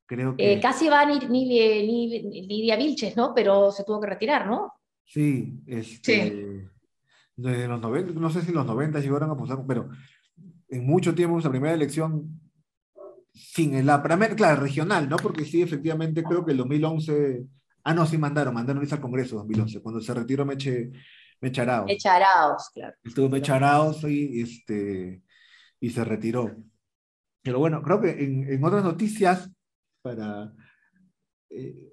Creo 0.07 0.37
que... 0.37 0.53
Eh, 0.53 0.61
casi 0.61 0.89
va 0.89 1.05
ni, 1.05 1.19
ni, 1.21 2.23
Lidia 2.47 2.77
Vilches, 2.77 3.17
¿no? 3.17 3.33
Pero 3.35 3.71
se 3.71 3.85
tuvo 3.85 4.01
que 4.01 4.09
retirar, 4.09 4.47
¿no? 4.47 4.73
Sí, 5.05 5.63
este... 5.67 6.65
Sí 6.65 6.69
de 7.37 7.67
los 7.67 7.81
90, 7.81 8.21
no 8.21 8.31
sé 8.31 8.43
si 8.43 8.53
los 8.53 8.67
90 8.67 9.01
llegaron 9.01 9.31
a 9.31 9.37
pasar, 9.37 9.65
pero 9.67 9.89
en 10.69 10.87
mucho 10.87 11.15
tiempo 11.15 11.41
la 11.41 11.51
primera 11.51 11.75
elección 11.75 12.41
sin 13.33 13.75
el 13.75 13.89
APRA, 13.89 14.35
claro, 14.35 14.61
regional, 14.61 15.09
¿no? 15.09 15.17
Porque 15.17 15.45
sí, 15.45 15.63
efectivamente, 15.63 16.23
creo 16.23 16.45
que 16.45 16.53
el 16.53 16.59
2011, 16.59 17.45
ah, 17.85 17.95
no, 17.95 18.07
sí 18.07 18.19
mandaron, 18.19 18.55
mandaron 18.55 18.83
irse 18.83 18.95
al 18.95 19.01
Congreso 19.01 19.37
2011, 19.37 19.81
cuando 19.81 20.01
se 20.01 20.15
retiró 20.15 20.45
Meche, 20.45 20.91
Mecharaos. 21.41 21.87
Mecharaos, 21.87 22.71
claro. 22.73 22.97
Estuvo 23.03 23.29
Mecharaos 23.29 24.05
y, 24.05 24.43
este, 24.43 25.23
y 25.81 25.91
se 25.91 26.05
retiró. 26.05 26.55
Pero 27.43 27.59
bueno, 27.59 27.83
creo 27.83 28.01
que 28.01 28.11
en, 28.11 28.51
en 28.53 28.65
otras 28.65 28.85
noticias, 28.85 29.51
para... 30.03 30.53
Eh, 31.51 31.93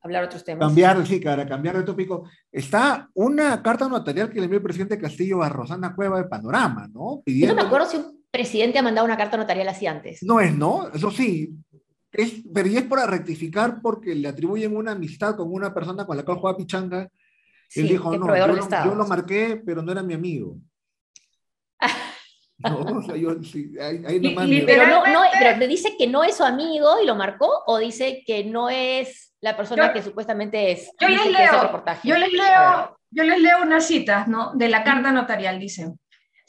hablar 0.00 0.24
otros 0.24 0.44
temas. 0.44 0.66
Cambiar, 0.66 1.06
sí, 1.06 1.20
cara, 1.20 1.46
cambiar 1.46 1.76
de 1.76 1.84
tópico. 1.84 2.28
Está 2.50 3.08
una 3.14 3.62
carta 3.62 3.88
notarial 3.88 4.30
que 4.30 4.40
le 4.40 4.44
envió 4.44 4.58
el 4.58 4.64
presidente 4.64 4.98
Castillo 4.98 5.42
a 5.42 5.48
Rosana 5.48 5.94
Cueva 5.94 6.18
de 6.18 6.28
Panorama, 6.28 6.88
¿no? 6.92 7.22
Yo 7.26 7.46
no 7.48 7.54
me 7.54 7.62
acuerdo 7.62 7.86
si 7.86 7.96
un 7.98 8.24
presidente 8.30 8.78
ha 8.78 8.82
mandado 8.82 9.04
una 9.04 9.16
carta 9.16 9.36
notarial 9.36 9.68
así 9.68 9.86
antes. 9.86 10.22
No 10.22 10.40
es, 10.40 10.56
¿no? 10.56 10.88
Eso 10.92 11.10
sí. 11.10 11.54
Es, 12.12 12.42
pero 12.52 12.68
y 12.68 12.76
es 12.76 12.84
para 12.84 13.06
rectificar 13.06 13.80
porque 13.82 14.14
le 14.14 14.28
atribuyen 14.28 14.76
una 14.76 14.92
amistad 14.92 15.36
con 15.36 15.52
una 15.52 15.74
persona 15.74 16.06
con 16.06 16.16
la 16.16 16.24
cual 16.24 16.38
juega 16.38 16.56
pichanga. 16.56 17.08
Él 17.74 17.88
dijo, 17.88 18.16
no, 18.16 18.36
yo, 18.36 18.68
yo, 18.84 18.94
lo 18.94 19.06
marqué, 19.06 19.62
pero 19.64 19.82
no 19.82 19.92
era 19.92 20.02
mi 20.02 20.14
amigo. 20.14 20.56
No, 22.58 22.80
o 22.98 23.02
sea, 23.02 23.16
yo, 23.16 23.40
sí, 23.42 23.72
ahí, 23.80 24.20
nomás 24.20 24.48
pero, 24.66 24.86
no, 24.86 25.06
no, 25.06 25.20
pero 25.38 25.66
dice 25.68 25.94
que 25.96 26.08
no 26.08 26.24
es 26.24 26.36
su 26.36 26.44
amigo 26.44 27.00
y 27.00 27.06
lo 27.06 27.14
marcó, 27.14 27.62
o 27.66 27.78
dice 27.78 28.22
que 28.26 28.44
no 28.44 28.68
es 28.68 29.32
la 29.40 29.56
persona 29.56 29.92
que 29.92 30.02
supuestamente 30.02 30.72
es. 30.72 30.90
Yo 31.00 31.08
les 31.08 31.26
leo, 31.26 31.84
yo 32.02 32.18
les 32.18 32.32
leo, 32.32 32.98
yo 33.10 33.22
les 33.22 33.40
leo 33.40 33.62
unas 33.62 33.86
citas 33.86 34.26
¿no? 34.26 34.52
de 34.54 34.68
la 34.68 34.82
carta 34.82 35.12
notarial, 35.12 35.60
dice. 35.60 35.92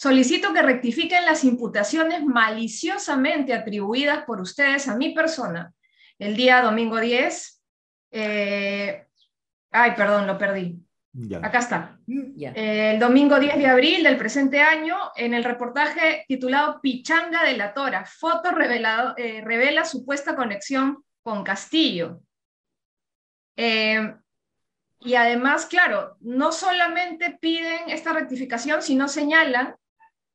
Solicito 0.02 0.54
que 0.54 0.62
rectifiquen 0.62 1.26
las 1.26 1.44
imputaciones 1.44 2.24
maliciosamente 2.24 3.54
atribuidas 3.54 4.24
por 4.24 4.40
ustedes 4.40 4.88
a 4.88 4.96
mi 4.96 5.14
persona 5.14 5.74
el 6.18 6.38
día 6.38 6.62
domingo 6.62 7.02
10. 7.02 7.62
Eh, 8.12 9.08
ay, 9.72 9.92
perdón, 9.98 10.26
lo 10.26 10.38
perdí. 10.38 10.80
Acá 11.42 11.60
está. 11.60 12.00
el 12.08 12.98
domingo 12.98 13.42
10 13.42 13.58
de 13.58 13.68
abril 13.68 14.04
del 14.04 14.16
presente 14.16 14.62
año, 14.62 14.96
en 15.18 15.34
el 15.34 15.44
reportaje 15.44 16.24
titulado 16.30 16.80
Pichanga 16.80 17.44
de 17.44 17.58
la 17.58 17.74
Tora, 17.74 18.06
foto 18.06 18.52
revelado, 18.52 19.16
eh, 19.18 19.42
revela 19.44 19.84
supuesta 19.84 20.34
conexión 20.34 21.04
con 21.22 21.44
Castillo. 21.44 22.22
Eh, 23.58 24.16
y 25.02 25.16
además, 25.16 25.66
claro, 25.66 26.16
no 26.22 26.54
solamente 26.54 27.38
piden 27.42 27.90
esta 27.90 28.14
rectificación, 28.14 28.82
sino 28.82 29.10
señalan 29.10 29.76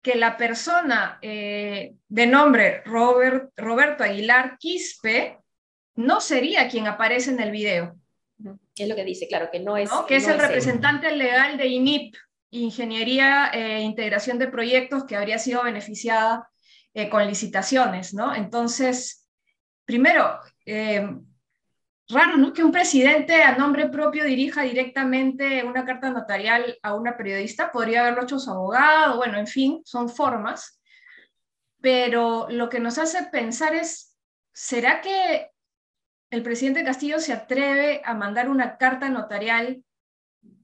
que 0.05 0.17
la 0.17 0.37
persona 0.37 1.19
eh, 1.23 1.95
de 2.09 2.27
nombre 2.27 2.83
Robert, 2.85 3.53
Roberto 3.57 4.05
Aguilar 4.05 4.59
Quispe 4.59 5.39
no 5.97 6.21
sería 6.21 6.69
quien 6.69 6.87
aparece 6.87 7.31
en 7.31 7.41
el 7.41 7.51
video. 7.51 7.97
Es 8.77 8.87
lo 8.87 8.95
que 8.95 9.05
dice, 9.05 9.27
claro, 9.27 9.49
que 9.51 9.61
no 9.61 9.79
es. 9.79 9.91
Que 10.07 10.17
es 10.17 10.29
el 10.29 10.39
representante 10.39 11.11
legal 11.11 11.57
de 11.57 11.69
INIP, 11.69 12.15
Ingeniería 12.51 13.51
e 13.55 13.81
Integración 13.81 14.39
de 14.39 14.49
Proyectos, 14.49 15.05
que 15.05 15.17
habría 15.17 15.39
sido 15.39 15.65
beneficiada 15.65 16.51
eh, 16.93 17.09
con 17.09 17.27
licitaciones, 17.27 18.13
¿no? 18.13 18.35
Entonces, 18.35 19.27
primero, 19.87 20.39
eh, 20.67 21.09
raro, 22.09 22.37
¿no? 22.37 22.53
Que 22.53 22.63
un 22.63 22.73
presidente 22.73 23.43
a 23.43 23.57
nombre 23.57 23.89
propio 23.89 24.25
dirija 24.25 24.63
directamente 24.63 25.65
una 25.65 25.85
carta 25.85 26.11
notarial 26.11 26.79
a 26.83 26.95
una 26.95 27.17
periodista, 27.17 27.73
podría 27.73 28.03
haberlo 28.03 28.23
hecho 28.23 28.39
su 28.39 28.51
abogado, 28.51 29.17
bueno, 29.17 29.39
en 29.39 29.47
fin, 29.47 29.81
son 29.85 30.09
formas, 30.09 30.81
pero 31.81 32.47
lo 32.51 32.69
que 32.69 32.81
nos 32.81 32.99
hace 32.99 33.25
pensar 33.25 33.75
es, 33.75 34.17
¿será 34.53 35.01
que 35.01 35.51
el 36.31 36.43
presidente 36.43 36.85
Castillo 36.85 37.21
se 37.21 37.33
atreve 37.33 38.03
a 38.05 38.15
mandar 38.15 38.49
una 38.49 38.77
carta 38.77 39.09
notarial, 39.09 39.85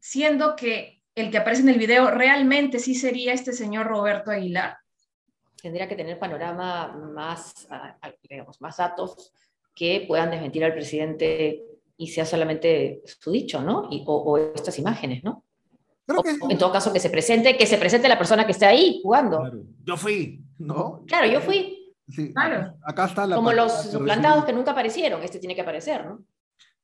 siendo 0.00 0.56
que 0.56 1.02
el 1.14 1.30
que 1.30 1.38
aparece 1.38 1.62
en 1.62 1.68
el 1.68 1.78
video 1.78 2.11
realmente 2.11 2.78
sí 2.78 2.94
sería 2.94 3.32
este 3.32 3.52
señor 3.52 3.87
Roberto 3.87 4.30
Aguilar? 4.30 4.78
Tendría 5.62 5.88
que 5.88 5.97
tener 5.97 6.18
panorama 6.18 6.88
más, 6.88 7.68
digamos, 8.23 8.61
más 8.61 8.78
datos 8.78 9.32
que 9.75 10.05
puedan 10.07 10.31
desmentir 10.31 10.65
al 10.65 10.75
presidente 10.75 11.65
y 11.97 12.09
sea 12.09 12.25
solamente 12.25 13.03
su 13.05 13.31
dicho, 13.31 13.62
¿no? 13.62 13.89
o, 14.07 14.39
estas 14.39 14.79
imágenes, 14.79 15.23
¿no? 15.23 15.45
en 16.49 16.59
todo 16.59 16.73
caso, 16.73 16.93
que 16.93 17.00
se 17.00 17.11
presente, 17.11 17.57
que 17.57 17.67
se 17.67 17.79
presente 17.79 18.09
la 18.09 18.19
persona 18.19 18.45
que 18.45 18.53
esté 18.53 18.67
ahí 18.67 19.00
jugando. 19.03 19.43
Yo 19.85 19.97
fui, 19.97 20.43
¿no? 20.59 21.05
Claro, 21.07 21.27
yo 21.31 21.41
fui. 21.41 21.95
Sí, 22.09 22.33
claro. 22.33 22.75
Acá 22.83 23.05
está 23.07 23.27
la. 23.27 23.37
Como 23.37 23.53
los 23.53 23.91
suplantados 23.91 24.45
que 24.45 24.53
nunca 24.53 24.73
aparecieron, 24.73 25.23
este 25.23 25.39
tiene 25.39 25.55
que 25.55 25.61
aparecer, 25.61 26.07
¿no? 26.07 26.25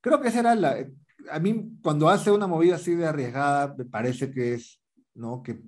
Creo 0.00 0.20
que 0.20 0.28
esa 0.28 0.40
era 0.40 0.54
la. 0.54 0.86
A 1.30 1.40
mí, 1.40 1.70
cuando 1.82 2.08
hace 2.08 2.30
una 2.30 2.46
movida 2.46 2.76
así 2.76 2.94
de 2.94 3.06
arriesgada, 3.06 3.74
me 3.76 3.84
parece 3.84 4.30
que 4.30 4.54
es, 4.54 4.80
¿no? 5.14 5.42
Que 5.42 5.58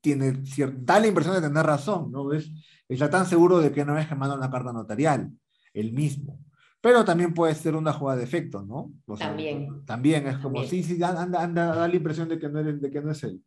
tiene 0.00 0.46
cierta. 0.46 0.76
da 0.80 1.00
la 1.00 1.08
impresión 1.08 1.34
de 1.34 1.46
tener 1.46 1.66
razón, 1.66 2.10
¿no? 2.10 2.26
¿Ves? 2.26 2.50
Está 2.88 3.10
tan 3.10 3.26
seguro 3.26 3.58
de 3.60 3.72
que 3.72 3.84
no 3.84 3.98
es 3.98 4.06
que 4.08 4.14
manda 4.14 4.34
una 4.34 4.50
carta 4.50 4.72
notarial, 4.72 5.30
el 5.74 5.92
mismo. 5.92 6.38
Pero 6.80 7.04
también 7.04 7.34
puede 7.34 7.54
ser 7.54 7.76
una 7.76 7.92
jugada 7.92 8.18
de 8.18 8.24
efecto, 8.24 8.62
¿no? 8.62 8.92
también. 9.18 9.84
También 9.84 10.26
es 10.26 10.38
como, 10.38 10.64
sí, 10.64 10.82
sí, 10.82 11.02
anda, 11.02 11.42
anda, 11.42 11.74
da 11.74 11.86
la 11.86 11.94
impresión 11.94 12.28
de 12.28 12.38
que, 12.38 12.48
no 12.48 12.60
es, 12.60 12.80
de 12.80 12.90
que 12.90 13.00
no 13.02 13.10
es 13.10 13.22
él. 13.22 13.42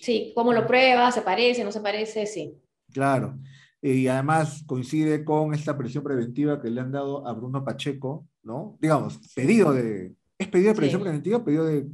Sí, 0.00 0.32
¿cómo 0.34 0.52
lo 0.52 0.66
prueba? 0.66 1.12
¿Se 1.12 1.20
parece? 1.20 1.62
¿No 1.62 1.72
se 1.72 1.80
parece? 1.80 2.24
Sí. 2.24 2.54
Claro. 2.90 3.38
Y 3.82 4.06
además 4.06 4.62
coincide 4.66 5.24
con 5.24 5.52
esta 5.52 5.76
presión 5.76 6.04
preventiva 6.04 6.60
que 6.60 6.70
le 6.70 6.80
han 6.80 6.92
dado 6.92 7.26
a 7.26 7.32
Bruno 7.34 7.64
Pacheco, 7.64 8.26
¿no? 8.42 8.78
Digamos, 8.80 9.18
pedido 9.34 9.72
de... 9.72 10.14
¿Es 10.38 10.48
pedido 10.48 10.70
de 10.70 10.76
presión 10.76 11.02
preventiva 11.02 11.44
pedido 11.44 11.66
de 11.66 11.86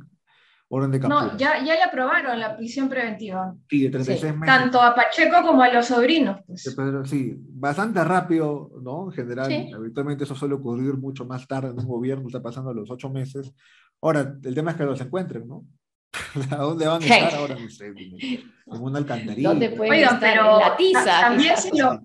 orden 0.69 0.91
de 0.91 1.01
captura? 1.01 1.33
No, 1.33 1.37
ya, 1.37 1.59
ya 1.65 1.75
le 1.75 1.83
aprobaron 1.83 2.39
la 2.39 2.57
prisión 2.57 2.89
preventiva. 2.89 3.55
Sí, 3.69 3.83
de 3.83 3.91
36 3.91 4.37
meses. 4.37 4.47
Tanto 4.47 4.81
a 4.81 4.95
Pacheco 4.95 5.43
como 5.43 5.63
a 5.63 5.73
los 5.73 5.87
sobrinos. 5.87 6.41
Pues. 6.47 6.75
Sí, 7.05 7.35
bastante 7.39 8.03
rápido, 8.05 8.71
¿no? 8.83 9.07
En 9.07 9.13
general, 9.13 9.71
habitualmente 9.75 10.25
eso 10.25 10.35
suele 10.35 10.55
ocurrir 10.55 10.95
mucho 10.95 11.25
más 11.25 11.47
tarde 11.47 11.71
en 11.71 11.79
un 11.79 11.87
gobierno, 11.87 12.27
está 12.27 12.43
pasando 12.43 12.71
a 12.71 12.75
los 12.75 12.91
ocho 12.91 13.11
meses. 13.11 13.53
Ahora, 14.01 14.35
el 14.43 14.55
tema 14.55 14.73
es 14.73 14.77
que 14.77 14.85
los 14.85 15.01
encuentren, 15.01 15.47
¿no? 15.47 15.65
¿A 16.51 16.57
dónde 16.57 16.87
van 16.87 17.03
a 17.03 17.07
estar 17.07 17.35
ahora? 17.35 17.57
No 17.59 17.69
sé, 17.69 17.87
en 17.87 18.43
una 18.67 18.99
alcantarilla. 18.99 19.49
¿Dónde 19.51 19.71
pueden 19.71 20.05
estar? 20.05 20.21
Pero 20.21 20.59
la 20.59 20.77
tiza. 20.77 21.21
También 21.21 21.57
si 21.57 21.79
lo, 21.79 22.01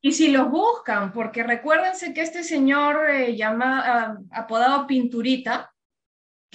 y 0.00 0.12
si 0.12 0.28
los 0.30 0.50
buscan, 0.50 1.12
porque 1.12 1.42
recuérdense 1.42 2.12
que 2.12 2.20
este 2.20 2.42
señor 2.42 3.08
eh, 3.08 3.34
llama, 3.36 3.82
ah, 3.86 4.18
apodado 4.32 4.86
Pinturita, 4.86 5.73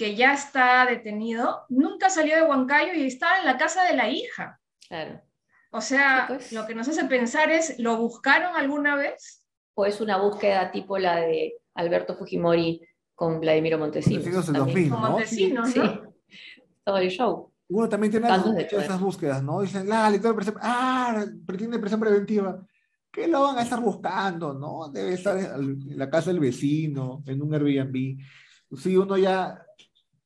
que 0.00 0.16
ya 0.16 0.32
está 0.32 0.86
detenido, 0.86 1.66
nunca 1.68 2.08
salió 2.08 2.34
de 2.34 2.42
Huancayo 2.44 2.94
y 2.94 3.06
estaba 3.06 3.38
en 3.38 3.44
la 3.44 3.58
casa 3.58 3.84
de 3.84 3.94
la 3.94 4.08
hija. 4.08 4.58
Claro. 4.88 5.20
O 5.72 5.82
sea, 5.82 6.24
pues. 6.26 6.54
lo 6.54 6.66
que 6.66 6.74
nos 6.74 6.88
hace 6.88 7.04
pensar 7.04 7.50
es, 7.50 7.78
¿lo 7.78 7.98
buscaron 7.98 8.56
alguna 8.56 8.96
vez? 8.96 9.44
¿O 9.74 9.84
es 9.84 10.00
una 10.00 10.16
búsqueda 10.16 10.72
tipo 10.72 10.96
la 10.96 11.16
de 11.16 11.52
Alberto 11.74 12.16
Fujimori 12.16 12.80
con 13.14 13.40
Vladimiro 13.40 13.76
Montesinos? 13.76 14.24
Montesinos, 14.24 14.96
¿no? 15.06 15.66
Sí 15.66 15.84
todo 16.82 16.96
el 16.96 17.10
show. 17.10 17.52
Uno 17.68 17.86
también 17.86 18.10
tiene 18.10 18.26
esas 18.70 19.00
búsquedas, 19.00 19.42
¿no? 19.42 19.60
Dicen, 19.60 19.86
la 19.86 20.08
lectura 20.08 20.32
de 20.32 20.54
ah, 20.62 21.26
pretende 21.44 21.78
presión 21.78 22.00
preventiva. 22.00 22.66
¿Qué 23.12 23.28
lo 23.28 23.42
van 23.42 23.58
a 23.58 23.62
estar 23.62 23.80
buscando, 23.80 24.54
no? 24.54 24.88
Debe 24.90 25.12
estar 25.12 25.36
en 25.36 25.98
la 25.98 26.08
casa 26.08 26.30
del 26.30 26.40
vecino, 26.40 27.22
en 27.26 27.42
un 27.42 27.52
Airbnb. 27.52 28.16
Sí, 28.78 28.96
uno 28.96 29.18
ya 29.18 29.62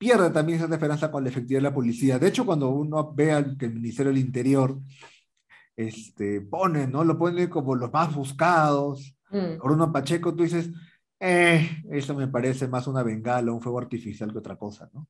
pierde 0.04 0.28
también 0.28 0.58
esa 0.58 0.72
esperanza 0.72 1.10
con 1.10 1.24
la 1.24 1.30
efectividad 1.30 1.60
de 1.60 1.68
la 1.70 1.74
policía. 1.74 2.18
De 2.18 2.28
hecho, 2.28 2.44
cuando 2.44 2.68
uno 2.68 3.10
ve 3.14 3.32
al, 3.32 3.56
que 3.56 3.64
el 3.64 3.72
Ministerio 3.72 4.12
del 4.12 4.20
Interior 4.20 4.78
este, 5.74 6.42
pone, 6.42 6.86
¿no? 6.86 7.04
Lo 7.04 7.18
pone 7.18 7.48
como 7.48 7.74
los 7.74 7.90
más 7.90 8.14
buscados. 8.14 9.16
Mm. 9.30 9.56
Por 9.58 9.72
uno 9.72 9.90
Pacheco, 9.90 10.34
tú 10.34 10.42
dices, 10.42 10.68
eh, 11.18 11.70
eso 11.90 12.14
me 12.14 12.28
parece 12.28 12.68
más 12.68 12.86
una 12.86 13.02
bengala, 13.02 13.50
un 13.50 13.62
fuego 13.62 13.78
artificial 13.78 14.30
que 14.30 14.38
otra 14.38 14.56
cosa, 14.56 14.90
¿no? 14.92 15.08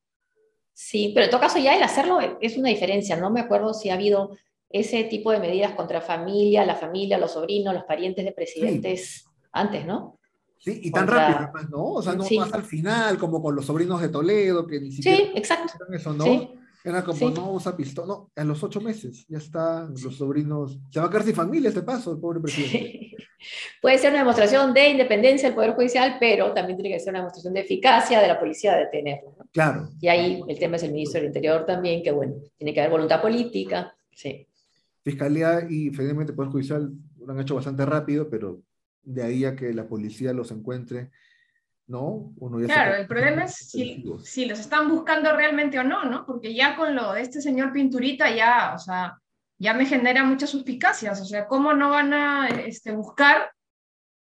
Sí, 0.73 1.11
pero 1.13 1.25
en 1.25 1.31
todo 1.31 1.41
caso 1.41 1.59
ya 1.59 1.75
el 1.75 1.83
hacerlo 1.83 2.19
es 2.39 2.57
una 2.57 2.69
diferencia. 2.69 3.17
No 3.17 3.29
me 3.31 3.41
acuerdo 3.41 3.73
si 3.73 3.89
ha 3.89 3.95
habido 3.95 4.37
ese 4.69 5.03
tipo 5.03 5.31
de 5.31 5.39
medidas 5.39 5.73
contra 5.73 5.99
familia, 5.99 6.65
la 6.65 6.75
familia, 6.75 7.17
los 7.17 7.31
sobrinos, 7.31 7.73
los 7.73 7.83
parientes 7.83 8.23
de 8.23 8.31
presidentes 8.31 9.25
antes, 9.51 9.85
¿no? 9.85 10.19
Sí, 10.65 10.79
y 10.81 10.89
tan 10.89 11.07
rápido, 11.07 11.51
¿no? 11.69 11.91
O 11.91 12.01
sea, 12.01 12.13
no 12.13 12.25
más 12.39 12.51
al 12.51 12.63
final, 12.63 13.19
como 13.19 13.39
con 13.39 13.55
los 13.55 13.67
sobrinos 13.67 14.01
de 14.01 14.09
Toledo, 14.09 14.65
que 14.65 14.79
ni 14.79 14.91
siquiera... 14.91 15.17
Sí, 15.17 15.31
exacto. 15.35 15.73
Eso, 15.93 16.11
¿no? 16.11 16.25
Era 16.83 17.03
como, 17.03 17.29
no 17.29 17.51
usa 17.51 17.77
pistola. 17.77 18.07
No, 18.07 18.31
a 18.35 18.43
los 18.43 18.63
ocho 18.63 18.81
meses 18.81 19.27
ya 19.27 19.37
están 19.37 19.93
los 19.93 20.17
sobrinos. 20.17 20.79
Se 20.89 20.99
va 20.99 21.05
a 21.05 21.09
quedar 21.11 21.21
sin 21.21 21.35
familia 21.35 21.69
este 21.69 21.83
paso, 21.83 22.13
el 22.13 22.17
pobre 22.17 22.39
presidente. 22.39 23.15
Puede 23.79 23.99
ser 23.99 24.09
una 24.09 24.21
demostración 24.21 24.73
de 24.73 24.89
independencia 24.89 25.49
del 25.49 25.55
Poder 25.55 25.75
Judicial, 25.75 26.17
pero 26.19 26.51
también 26.51 26.79
tiene 26.79 26.95
que 26.95 26.99
ser 26.99 27.11
una 27.11 27.19
demostración 27.19 27.53
de 27.53 27.59
eficacia 27.59 28.19
de 28.19 28.27
la 28.27 28.39
policía 28.39 28.73
de 28.73 28.85
detenerlo. 28.85 29.35
Claro. 29.53 29.89
Y 30.01 30.07
ahí 30.07 30.43
el 30.47 30.57
tema 30.57 30.77
es 30.77 30.83
el 30.83 30.93
ministro 30.93 31.19
del 31.19 31.27
Interior 31.27 31.63
también, 31.63 32.01
que 32.01 32.11
bueno, 32.11 32.37
tiene 32.57 32.73
que 32.73 32.79
haber 32.79 32.91
voluntad 32.91 33.21
política. 33.21 33.95
Sí. 34.11 34.47
Fiscalía 35.03 35.67
y 35.69 35.91
finalmente 35.91 36.33
Poder 36.33 36.49
Judicial 36.49 36.91
lo 37.23 37.31
han 37.31 37.39
hecho 37.39 37.53
bastante 37.53 37.85
rápido, 37.85 38.27
pero 38.31 38.61
de 39.05 39.23
ahí 39.23 39.45
a 39.45 39.55
que 39.55 39.73
la 39.73 39.87
policía 39.87 40.33
los 40.33 40.51
encuentre 40.51 41.11
¿no? 41.87 42.33
claro, 42.65 42.95
el 42.95 43.07
problema 43.07 43.43
es 43.43 43.55
si, 43.55 44.03
si, 44.23 44.45
los 44.45 44.59
están 44.59 44.89
buscando 44.89 45.35
realmente 45.35 45.77
o 45.77 45.83
no, 45.83 46.03
¿no? 46.05 46.25
Porque 46.25 46.53
ya 46.53 46.75
con 46.75 46.95
lo 46.95 47.13
de 47.13 47.21
este 47.21 47.41
señor 47.41 47.71
Pinturita 47.71 48.33
ya, 48.35 48.73
o 48.75 48.79
sea, 48.79 49.19
ya 49.59 49.73
me 49.73 49.85
genera 49.85 50.23
muchas 50.23 50.49
suspicacias, 50.49 51.21
o 51.21 51.25
sea, 51.25 51.47
¿cómo 51.47 51.73
no 51.73 51.91
van 51.91 52.13
a 52.13 52.47
este, 52.47 52.91
buscar 52.91 53.51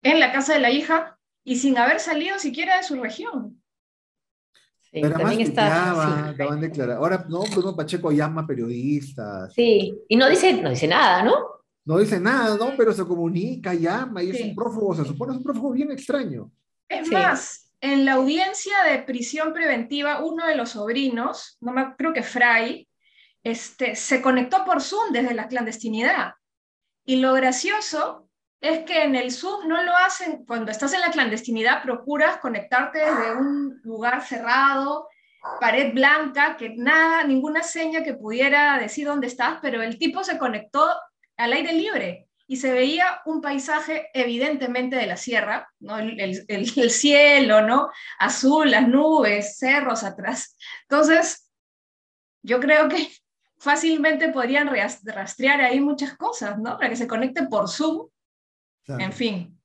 en 0.03 0.19
la 0.19 0.33
casa 0.33 0.55
de 0.55 0.61
la 0.61 0.71
hija 0.71 1.17
y 1.45 1.57
sin 1.57 1.79
haber 1.79 2.01
salido 2.01 2.39
siquiera 2.39 2.79
de 2.79 2.83
su 2.83 3.01
región? 3.01 3.63
Sí, 4.81 5.01
también 5.01 5.41
está. 5.41 5.91
Ahora, 6.97 7.25
no, 7.29 7.45
Bruno 7.45 7.75
Pacheco 7.75 8.11
llama 8.11 8.47
periodistas. 8.47 9.55
Sí, 9.55 9.99
y 10.07 10.17
no 10.17 10.29
dice, 10.29 10.53
no 10.61 10.69
dice 10.69 10.87
nada, 10.87 11.23
¿no? 11.23 11.62
No 11.85 11.99
dice 11.99 12.21
nada, 12.21 12.57
¿no? 12.57 12.75
Pero 12.77 12.93
se 12.93 13.05
comunica, 13.05 13.75
llama 13.75 14.23
y 14.23 14.31
es 14.31 14.41
un 14.41 14.55
prófugo, 14.55 14.95
se 14.95 15.05
supone 15.05 15.33
es 15.33 15.39
un 15.39 15.45
prófugo 15.45 15.73
bien 15.73 15.91
extraño. 15.91 16.51
Es 16.89 17.11
más, 17.11 17.73
en 17.81 18.05
la 18.05 18.13
audiencia 18.15 18.85
de 18.85 19.01
prisión 19.01 19.53
preventiva, 19.53 20.23
uno 20.25 20.47
de 20.47 20.55
los 20.55 20.71
sobrinos, 20.71 21.57
no 21.61 21.73
me 21.73 21.97
creo 21.97 22.13
que 22.13 22.23
Fray, 22.23 22.89
este, 23.43 23.97
se 23.97 24.23
conectó 24.23 24.65
por 24.65 24.81
Zoom 24.81 25.13
desde 25.13 25.35
la 25.35 25.49
clandestinidad. 25.49 26.35
Y 27.05 27.17
lo 27.17 27.33
gracioso 27.33 28.29
es 28.61 28.85
que 28.85 29.03
en 29.03 29.17
el 29.17 29.33
Zoom 29.33 29.67
no 29.67 29.83
lo 29.83 29.97
hacen, 29.97 30.45
cuando 30.47 30.71
estás 30.71 30.93
en 30.93 31.01
la 31.01 31.11
clandestinidad 31.11 31.83
procuras 31.83 32.37
conectarte 32.37 33.01
desde 33.01 33.37
un 33.37 33.81
lugar 33.83 34.25
cerrado, 34.25 35.09
pared 35.61 35.93
blanca, 35.93 36.57
que 36.57 36.77
nada, 36.77 37.25
ninguna 37.25 37.65
seña 37.65 38.05
que 38.05 38.15
pudiera 38.15 38.79
decir 38.79 39.07
dónde 39.07 39.27
estás, 39.27 39.59
pero 39.61 39.83
el 39.83 39.99
tipo 39.99 40.23
se 40.23 40.39
conectó 40.39 40.89
al 41.43 41.53
aire 41.53 41.73
libre 41.73 42.29
y 42.47 42.57
se 42.57 42.73
veía 42.73 43.21
un 43.25 43.41
paisaje 43.41 44.09
evidentemente 44.15 44.95
de 44.97 45.07
la 45.07 45.17
sierra, 45.17 45.69
¿no? 45.81 45.99
el, 45.99 46.45
el, 46.47 46.91
cielo, 46.91 47.63
¿no? 47.63 47.91
azul, 48.19 48.71
las 48.71 48.87
nubes, 48.87 49.59
cerros 49.59 50.05
atrás. 50.05 50.57
Entonces, 50.83 51.51
yo 52.43 52.61
creo 52.61 52.89
que 52.89 53.09
fácilmente 53.59 54.29
podrían 54.29 54.71
rastrear 55.05 55.61
ahí 55.63 55.81
muchas 55.81 56.17
cosas, 56.17 56.59
¿no? 56.59 56.77
Para 56.77 56.91
que 56.91 56.97
se 56.97 57.07
conecte 57.07 57.45
por 57.45 57.69
Zoom. 57.69 58.09
En 58.87 59.13
fin. 59.13 59.59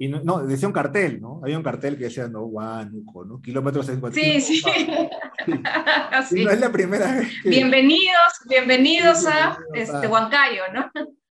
Y 0.00 0.06
no, 0.06 0.46
decía 0.46 0.68
un 0.68 0.74
cartel, 0.74 1.20
¿no? 1.20 1.40
Había 1.42 1.56
un 1.56 1.64
cartel 1.64 1.98
que 1.98 2.04
decía, 2.04 2.28
no, 2.28 2.42
Huánuco, 2.42 3.24
¿no? 3.24 3.40
Kilómetros 3.40 3.88
en 3.88 4.00
Sí, 4.12 4.40
sí. 4.40 4.62
sí. 4.62 4.64
No 6.44 6.50
es 6.50 6.60
la 6.60 6.70
primera 6.70 7.14
vez 7.14 7.28
Bienvenidos, 7.42 8.32
bienvenidos, 8.48 9.26
a, 9.26 9.58
este, 9.74 10.06
Huancayo, 10.06 10.62
¿no? 10.72 10.90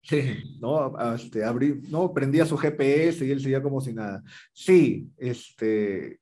¿no? 0.60 1.14
Este, 1.14 1.44
abrí, 1.44 1.82
no, 1.90 2.14
prendía 2.14 2.46
su 2.46 2.58
GPS 2.58 3.26
y 3.26 3.32
él 3.32 3.42
seguía 3.42 3.62
como 3.62 3.82
si 3.82 3.94
nada. 3.94 4.24
Sí, 4.54 5.10
este, 5.18 6.20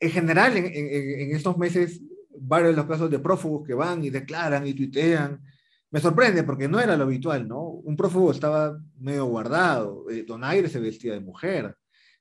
en 0.00 0.10
general, 0.10 0.56
en, 0.56 1.34
estos 1.34 1.56
meses, 1.58 2.00
varios 2.36 2.70
de 2.70 2.76
los 2.76 2.86
casos 2.86 3.10
de 3.10 3.18
prófugos 3.18 3.66
que 3.66 3.74
van 3.74 4.04
y 4.04 4.10
declaran 4.10 4.66
y 4.66 4.74
tuitean, 4.74 5.40
me 5.90 6.00
sorprende 6.00 6.42
porque 6.42 6.68
no 6.68 6.80
era 6.80 6.96
lo 6.96 7.04
habitual, 7.04 7.46
¿no? 7.46 7.62
Un 7.62 7.96
prófugo 7.96 8.32
estaba 8.32 8.80
medio 8.98 9.26
guardado, 9.26 10.10
eh, 10.10 10.24
Donaire 10.24 10.68
se 10.68 10.80
vestía 10.80 11.12
de 11.12 11.20
mujer, 11.20 11.76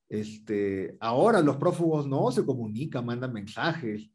este, 0.09 0.95
ahora 0.99 1.41
los 1.41 1.57
prófugos 1.57 2.07
no 2.07 2.31
se 2.31 2.45
comunican, 2.45 3.05
mandan 3.05 3.33
mensajes, 3.33 4.12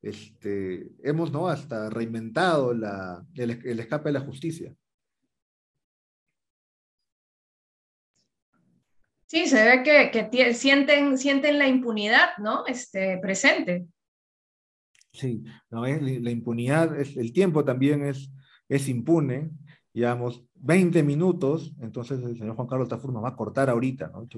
este, 0.00 0.90
hemos, 1.02 1.30
¿no? 1.30 1.48
Hasta 1.48 1.90
reinventado 1.90 2.72
la, 2.72 3.24
el 3.34 3.80
escape 3.80 4.08
de 4.08 4.14
la 4.14 4.20
justicia. 4.24 4.74
Sí, 9.32 9.46
se 9.46 9.64
ve 9.64 9.82
que, 9.82 10.28
que 10.30 10.52
sienten, 10.52 11.16
sienten 11.16 11.58
la 11.58 11.66
impunidad, 11.66 12.36
¿no? 12.36 12.66
Este, 12.66 13.16
presente. 13.16 13.86
Sí, 15.10 15.42
no, 15.70 15.86
es, 15.86 16.02
la 16.02 16.30
impunidad, 16.30 17.00
es, 17.00 17.16
el 17.16 17.32
tiempo 17.32 17.64
también 17.64 18.04
es, 18.04 18.30
es 18.68 18.90
impune, 18.90 19.48
digamos, 19.94 20.44
20 20.56 21.02
minutos, 21.02 21.72
entonces 21.80 22.22
el 22.22 22.36
señor 22.36 22.56
Juan 22.56 22.68
Carlos 22.68 22.90
Tafur 22.90 23.10
nos 23.10 23.24
va 23.24 23.30
a 23.30 23.36
cortar 23.36 23.70
ahorita, 23.70 24.12
¿no? 24.12 24.28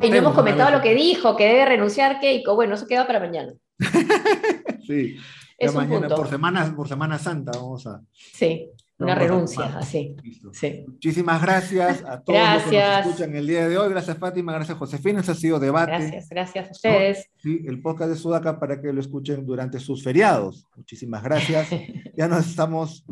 y 0.00 0.08
no 0.08 0.16
hemos 0.16 0.34
comentado 0.34 0.70
lo 0.70 0.82
que 0.82 0.94
dijo, 0.94 1.34
que 1.34 1.46
debe 1.46 1.64
renunciar 1.64 2.20
Keiko, 2.20 2.54
bueno, 2.54 2.76
eso 2.76 2.86
queda 2.86 3.08
para 3.08 3.18
mañana. 3.18 3.54
sí, 4.86 5.16
es 5.58 5.74
mañana 5.74 6.08
por 6.10 6.28
semana, 6.28 6.76
por 6.76 6.86
semana 6.86 7.18
Santa 7.18 7.58
vamos 7.58 7.88
a... 7.88 8.00
Sí, 8.12 8.70
una 8.98 9.14
renuncia, 9.14 9.78
así. 9.78 10.16
Sí. 10.52 10.84
Muchísimas 10.86 11.40
gracias 11.40 12.04
a 12.04 12.20
todos 12.20 12.38
los 12.54 12.62
que 12.64 12.80
nos 12.80 13.06
escuchan 13.06 13.36
el 13.36 13.46
día 13.46 13.68
de 13.68 13.78
hoy. 13.78 13.90
Gracias 13.90 14.18
Fátima, 14.18 14.52
gracias 14.52 14.76
Josefina, 14.76 15.20
ese 15.20 15.32
ha 15.32 15.34
sido 15.34 15.60
debate. 15.60 15.92
Gracias, 15.92 16.28
gracias 16.28 16.68
a 16.68 16.70
ustedes. 16.72 17.30
Sí, 17.36 17.64
el 17.66 17.80
podcast 17.80 18.10
de 18.10 18.16
Sudaca 18.16 18.58
para 18.58 18.80
que 18.80 18.92
lo 18.92 19.00
escuchen 19.00 19.46
durante 19.46 19.78
sus 19.78 20.02
feriados. 20.02 20.66
Muchísimas 20.76 21.22
gracias. 21.22 21.68
ya 22.16 22.26
nos 22.26 22.46
estamos 22.46 23.04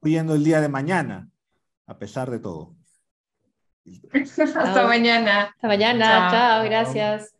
oyendo 0.00 0.36
el 0.36 0.44
día 0.44 0.60
de 0.60 0.68
mañana, 0.68 1.28
a 1.86 1.98
pesar 1.98 2.30
de 2.30 2.38
todo. 2.38 2.76
Hasta 4.12 4.86
mañana. 4.86 5.44
Hasta 5.44 5.66
mañana, 5.66 6.28
chao 6.30 6.64
gracias. 6.64 7.37